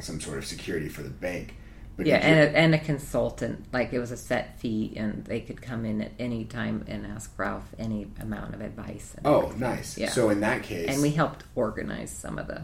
some 0.00 0.20
sort 0.20 0.38
of 0.38 0.46
security 0.46 0.88
for 0.88 1.02
the 1.02 1.10
bank. 1.10 1.54
But 1.96 2.06
yeah, 2.06 2.18
and 2.18 2.38
a, 2.38 2.56
and 2.56 2.74
a 2.76 2.78
consultant, 2.78 3.66
like 3.72 3.92
it 3.92 3.98
was 3.98 4.12
a 4.12 4.16
set 4.16 4.60
fee, 4.60 4.92
and 4.96 5.24
they 5.24 5.40
could 5.40 5.60
come 5.60 5.84
in 5.84 6.00
at 6.00 6.12
any 6.20 6.44
time 6.44 6.84
and 6.86 7.04
ask 7.04 7.36
Ralph 7.36 7.74
any 7.76 8.06
amount 8.20 8.54
of 8.54 8.60
advice. 8.60 9.16
oh, 9.24 9.38
everything. 9.38 9.60
nice. 9.60 9.98
Yeah. 9.98 10.10
So 10.10 10.30
in 10.30 10.38
that 10.40 10.62
case, 10.62 10.88
and 10.88 11.02
we 11.02 11.10
helped 11.10 11.42
organize 11.56 12.12
some 12.12 12.38
of 12.38 12.46
the, 12.46 12.62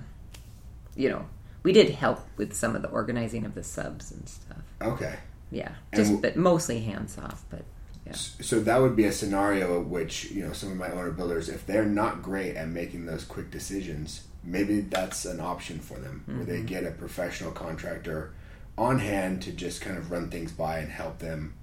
you 0.95 1.09
know, 1.09 1.27
we 1.65 1.73
did 1.73 1.91
help 1.91 2.21
with 2.37 2.55
some 2.55 2.77
of 2.77 2.83
the 2.83 2.89
organizing 2.91 3.45
of 3.45 3.57
the 3.57 3.65
subs 3.65 4.13
and 4.13 4.29
stuff. 4.29 4.63
Okay. 4.81 5.17
Yeah, 5.51 5.73
just 5.93 6.23
but 6.23 6.37
mostly 6.37 6.81
hands 6.81 7.19
off. 7.19 7.45
But 7.51 7.65
yeah. 8.07 8.13
So 8.13 8.61
that 8.61 8.81
would 8.81 8.97
be 8.97 9.05
a 9.05 9.13
scenario 9.13 9.81
which 9.81 10.31
you 10.31 10.47
know 10.47 10.53
some 10.53 10.71
of 10.71 10.77
my 10.77 10.91
owner 10.91 11.11
builders, 11.11 11.49
if 11.49 11.67
they're 11.67 11.85
not 11.85 12.23
great 12.23 12.57
at 12.57 12.69
making 12.69 13.07
those 13.07 13.25
quick 13.25 13.51
decisions, 13.51 14.25
maybe 14.43 14.81
that's 14.81 15.25
an 15.25 15.41
option 15.41 15.79
for 15.79 15.99
them, 15.99 16.23
mm-hmm. 16.23 16.39
where 16.39 16.47
they 16.47 16.57
mm-hmm. 16.59 16.67
get 16.67 16.85
a 16.85 16.91
professional 16.91 17.51
contractor 17.51 18.33
on 18.77 18.99
hand 18.99 19.43
to 19.43 19.53
just 19.53 19.81
kind 19.81 19.97
of 19.97 20.11
run 20.11 20.31
things 20.31 20.53
by 20.53 20.79
and 20.79 20.91
help 20.91 21.19
them 21.19 21.55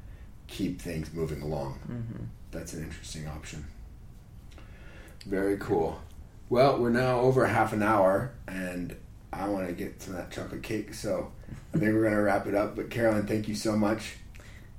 keep 0.48 0.82
things 0.82 1.14
moving 1.14 1.42
along. 1.42 1.80
Mm-hmm. 1.90 2.24
That's 2.52 2.74
an 2.74 2.84
interesting 2.84 3.28
option. 3.28 3.66
Very 5.26 5.58
cool. 5.58 6.02
Well, 6.50 6.80
we're 6.80 6.90
now 6.90 7.20
over 7.20 7.46
half 7.46 7.72
an 7.74 7.84
hour, 7.84 8.34
and 8.48 8.96
I 9.32 9.48
want 9.48 9.68
to 9.68 9.74
get 9.74 10.00
to 10.02 10.12
that 10.14 10.32
chocolate 10.32 10.64
cake. 10.64 10.94
So 10.94 11.32
I 11.74 11.78
think 11.78 11.94
we're 11.94 12.02
going 12.02 12.16
to 12.16 12.22
wrap 12.22 12.48
it 12.48 12.56
up. 12.56 12.76
But 12.76 12.90
Carolyn, 12.90 13.28
thank 13.28 13.48
you 13.48 13.56
so 13.56 13.78
much. 13.78 14.18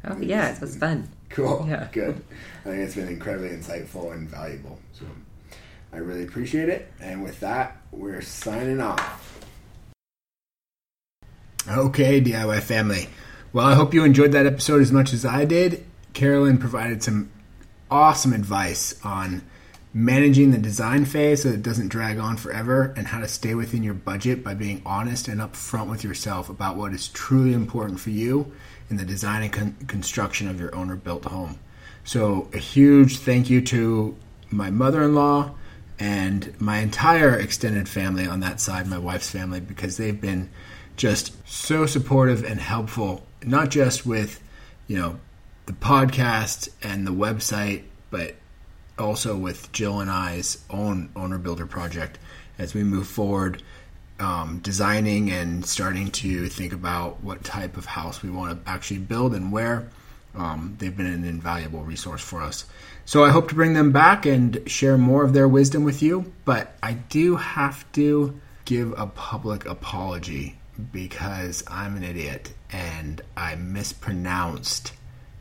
Oh 0.05 0.21
yeah, 0.21 0.55
it 0.55 0.61
was 0.61 0.77
fun. 0.77 1.09
Cool. 1.31 1.67
Yeah. 1.69 1.88
Good. 1.93 2.23
I 2.65 2.69
think 2.69 2.79
it's 2.79 2.95
been 2.95 3.09
incredibly 3.09 3.51
insightful 3.51 4.12
and 4.12 4.29
valuable. 4.29 4.79
So 4.93 5.05
I 5.93 5.99
really 5.99 6.25
appreciate 6.25 6.69
it. 6.69 6.91
And 7.01 7.23
with 7.23 7.41
that, 7.41 7.77
we're 7.91 8.21
signing 8.21 8.81
off. 8.81 9.41
Okay, 11.69 12.21
DIY 12.21 12.61
family. 12.62 13.09
Well, 13.53 13.67
I 13.67 13.75
hope 13.75 13.95
you 13.95 14.05
enjoyed 14.05 14.33
that 14.33 14.47
episode 14.47 14.83
as 14.83 14.91
much 14.91 15.12
as 15.12 15.25
I 15.25 15.45
did. 15.45 15.85
Carolyn 16.12 16.59
provided 16.59 17.03
some 17.03 17.31
awesome 17.91 18.33
advice 18.33 18.99
on 19.05 19.43
managing 19.95 20.51
the 20.51 20.59
design 20.59 21.05
phase 21.05 21.43
so 21.43 21.51
it 21.51 21.62
doesn't 21.62 21.88
drag 21.88 22.19
on 22.19 22.37
forever, 22.37 22.95
and 22.97 23.07
how 23.07 23.21
to 23.21 23.29
stay 23.29 23.55
within 23.55 23.83
your 23.83 23.95
budget 23.95 24.43
by 24.43 24.55
being 24.55 24.81
honest 24.87 25.29
and 25.29 25.41
upfront 25.41 25.91
with 25.91 26.03
yourself 26.03 26.49
about 26.49 26.77
what 26.77 26.95
is 26.95 27.09
truly 27.09 27.53
important 27.53 28.01
for 28.01 28.11
you 28.11 28.51
in 28.93 28.99
the 28.99 29.05
design 29.05 29.43
and 29.43 29.53
con- 29.53 29.77
construction 29.89 30.49
of 30.49 30.61
your 30.61 30.73
owner 30.75 30.95
built 30.95 31.25
home. 31.25 31.59
So, 32.05 32.49
a 32.53 32.59
huge 32.59 33.19
thank 33.19 33.49
you 33.49 33.61
to 33.63 34.15
my 34.51 34.71
mother 34.71 35.03
in 35.03 35.15
law 35.15 35.53
and 35.99 36.53
my 36.61 36.79
entire 36.79 37.35
extended 37.35 37.89
family 37.89 38.27
on 38.27 38.41
that 38.41 38.61
side, 38.61 38.87
my 38.87 38.99
wife's 38.99 39.31
family, 39.31 39.61
because 39.61 39.97
they've 39.97 40.21
been 40.21 40.51
just 40.97 41.35
so 41.49 41.87
supportive 41.87 42.45
and 42.45 42.61
helpful, 42.61 43.25
not 43.43 43.71
just 43.71 44.05
with, 44.05 44.43
you 44.89 44.99
know, 44.99 45.19
the 45.67 45.73
podcast 45.73 46.69
and 46.83 47.07
the 47.07 47.13
website, 47.13 47.85
but 48.11 48.35
also 48.99 49.37
with 49.37 49.73
Jill 49.73 50.01
and 50.01 50.11
I's 50.11 50.63
own 50.69 51.09
owner 51.17 51.39
builder 51.39 51.67
project 51.67 52.19
as 52.59 52.75
we 52.75 52.85
move 52.85 53.07
forward, 53.07 53.63
um, 54.23 54.61
designing 54.63 55.31
and 55.31 55.67
starting 55.67 56.11
to 56.13 56.49
think 56.49 56.73
about 56.73 57.23
what 57.25 57.43
type 57.43 57.77
of 57.77 57.85
house 57.85 58.23
we 58.23 58.31
want 58.31 58.65
to 58.65 58.71
actually 58.71 59.01
build 59.01 59.35
and 59.35 59.53
where. 59.53 59.91
Um, 60.35 60.77
they've 60.79 60.97
been 60.97 61.07
an 61.07 61.25
invaluable 61.25 61.83
resource 61.83 62.23
for 62.23 62.41
us. 62.41 62.65
So 63.05 63.25
I 63.25 63.31
hope 63.31 63.49
to 63.49 63.55
bring 63.55 63.75
them 63.75 63.93
back 63.93 64.25
and 64.25 64.63
share 64.67 64.97
more 64.97 65.25
of 65.25 65.33
their 65.33 65.49
wisdom 65.49 65.85
with 65.85 66.03
you. 66.03 66.33
But 66.45 66.75
I 66.83 66.93
do 66.95 67.37
have 67.37 67.91
to 67.93 68.41
give 68.65 68.95
a 68.97 69.07
public 69.07 69.67
apology 69.67 70.59
because 70.93 71.65
I'm 71.67 71.97
an 71.97 72.05
idiot 72.05 72.53
and 72.71 73.21
I 73.37 73.57
mispronounced 73.57 74.93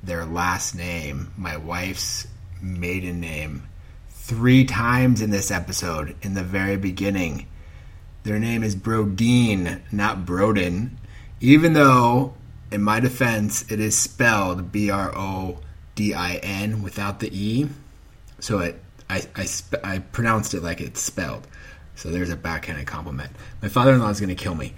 their 0.03 0.25
last 0.25 0.75
name, 0.75 1.31
my 1.37 1.55
wife's 1.55 2.27
maiden 2.61 3.19
name 3.19 3.67
three 4.09 4.65
times 4.65 5.21
in 5.21 5.29
this 5.29 5.51
episode 5.51 6.15
in 6.23 6.33
the 6.33 6.43
very 6.43 6.77
beginning. 6.77 7.45
Their 8.23 8.39
name 8.39 8.63
is 8.63 8.75
Brodeen, 8.75 9.81
not 9.91 10.25
Broden, 10.25 10.91
even 11.39 11.73
though, 11.73 12.35
in 12.71 12.83
my 12.83 12.99
defense, 12.99 13.69
it 13.71 13.79
is 13.79 13.97
spelled 13.97 14.71
B 14.71 14.91
R 14.91 15.11
O 15.15 15.59
D 15.95 16.13
I 16.13 16.35
N 16.35 16.83
without 16.83 17.19
the 17.19 17.29
E. 17.35 17.67
So 18.39 18.59
it, 18.59 18.79
I, 19.09 19.23
I, 19.35 19.47
I 19.83 19.99
pronounced 19.99 20.53
it 20.53 20.61
like 20.61 20.81
it's 20.81 21.01
spelled. 21.01 21.47
So 21.95 22.09
there's 22.09 22.29
a 22.29 22.35
backhanded 22.35 22.87
compliment. 22.87 23.31
My 23.61 23.69
father 23.69 23.93
in 23.93 23.99
law 23.99 24.09
is 24.09 24.19
going 24.19 24.29
to 24.29 24.35
kill 24.35 24.55
me. 24.55 24.73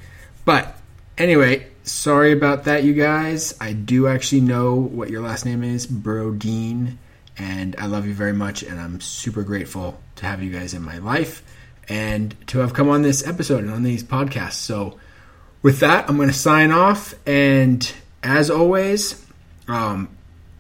But 0.46 0.76
anyway, 1.18 1.68
sorry 1.84 2.32
about 2.32 2.64
that, 2.64 2.84
you 2.84 2.94
guys. 2.94 3.54
I 3.60 3.74
do 3.74 4.08
actually 4.08 4.42
know 4.42 4.76
what 4.76 5.10
your 5.10 5.22
last 5.22 5.46
name 5.46 5.64
is, 5.64 5.86
Brodeen. 5.86 6.98
And 7.38 7.76
I 7.78 7.88
love 7.88 8.06
you 8.06 8.14
very 8.14 8.34
much, 8.34 8.64
and 8.64 8.80
I'm 8.80 9.02
super 9.02 9.44
grateful 9.44 10.00
to 10.18 10.26
have 10.26 10.44
you 10.44 10.52
guys 10.52 10.74
in 10.74 10.82
my 10.82 11.00
life 11.00 11.44
and 11.90 12.36
to 12.48 12.60
have 12.60 12.74
come 12.74 12.90
on 12.90 13.02
this 13.02 13.26
episode 13.28 13.64
and 13.64 13.72
on 13.72 13.84
these 13.84 14.04
podcasts. 14.04 14.54
So, 14.54 14.98
with 15.62 15.80
that, 15.80 16.10
I'm 16.10 16.18
going 16.18 16.30
to 16.30 16.34
sign 16.34 16.72
off. 16.72 17.14
And 17.28 17.92
as 18.22 18.50
always, 18.50 19.26
um, 19.68 20.10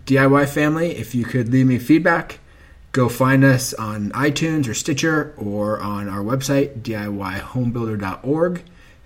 DIY 0.05 0.47
family, 0.49 0.91
if 0.91 1.13
you 1.13 1.25
could 1.25 1.49
leave 1.49 1.67
me 1.67 1.77
feedback, 1.79 2.39
go 2.91 3.09
find 3.09 3.43
us 3.43 3.73
on 3.73 4.11
iTunes 4.11 4.67
or 4.67 4.73
Stitcher 4.73 5.33
or 5.37 5.79
on 5.81 6.07
our 6.07 6.21
website, 6.21 6.81
DIYhomebuilder.org, 6.81 8.63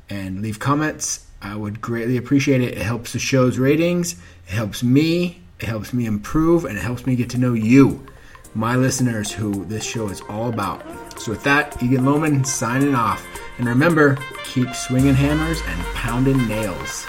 and 0.09 0.41
leave 0.41 0.59
comments. 0.59 1.25
I 1.41 1.55
would 1.55 1.81
greatly 1.81 2.17
appreciate 2.17 2.61
it. 2.61 2.77
It 2.77 2.83
helps 2.83 3.13
the 3.13 3.19
show's 3.19 3.57
ratings, 3.57 4.13
it 4.47 4.53
helps 4.53 4.83
me 4.83 5.41
it 5.59 5.65
helps 5.65 5.93
me 5.93 6.05
improve 6.05 6.65
and 6.65 6.77
it 6.77 6.81
helps 6.81 7.05
me 7.05 7.15
get 7.15 7.31
to 7.31 7.37
know 7.37 7.53
you, 7.53 8.05
my 8.53 8.75
listeners, 8.75 9.31
who 9.31 9.65
this 9.65 9.83
show 9.83 10.07
is 10.09 10.21
all 10.29 10.49
about. 10.49 10.83
So, 11.17 11.31
with 11.31 11.43
that, 11.43 11.81
Egan 11.81 12.05
Loman 12.05 12.43
signing 12.45 12.95
off. 12.95 13.25
And 13.57 13.67
remember, 13.67 14.17
keep 14.43 14.73
swinging 14.75 15.15
hammers 15.15 15.59
and 15.67 15.81
pounding 15.93 16.47
nails. 16.47 17.05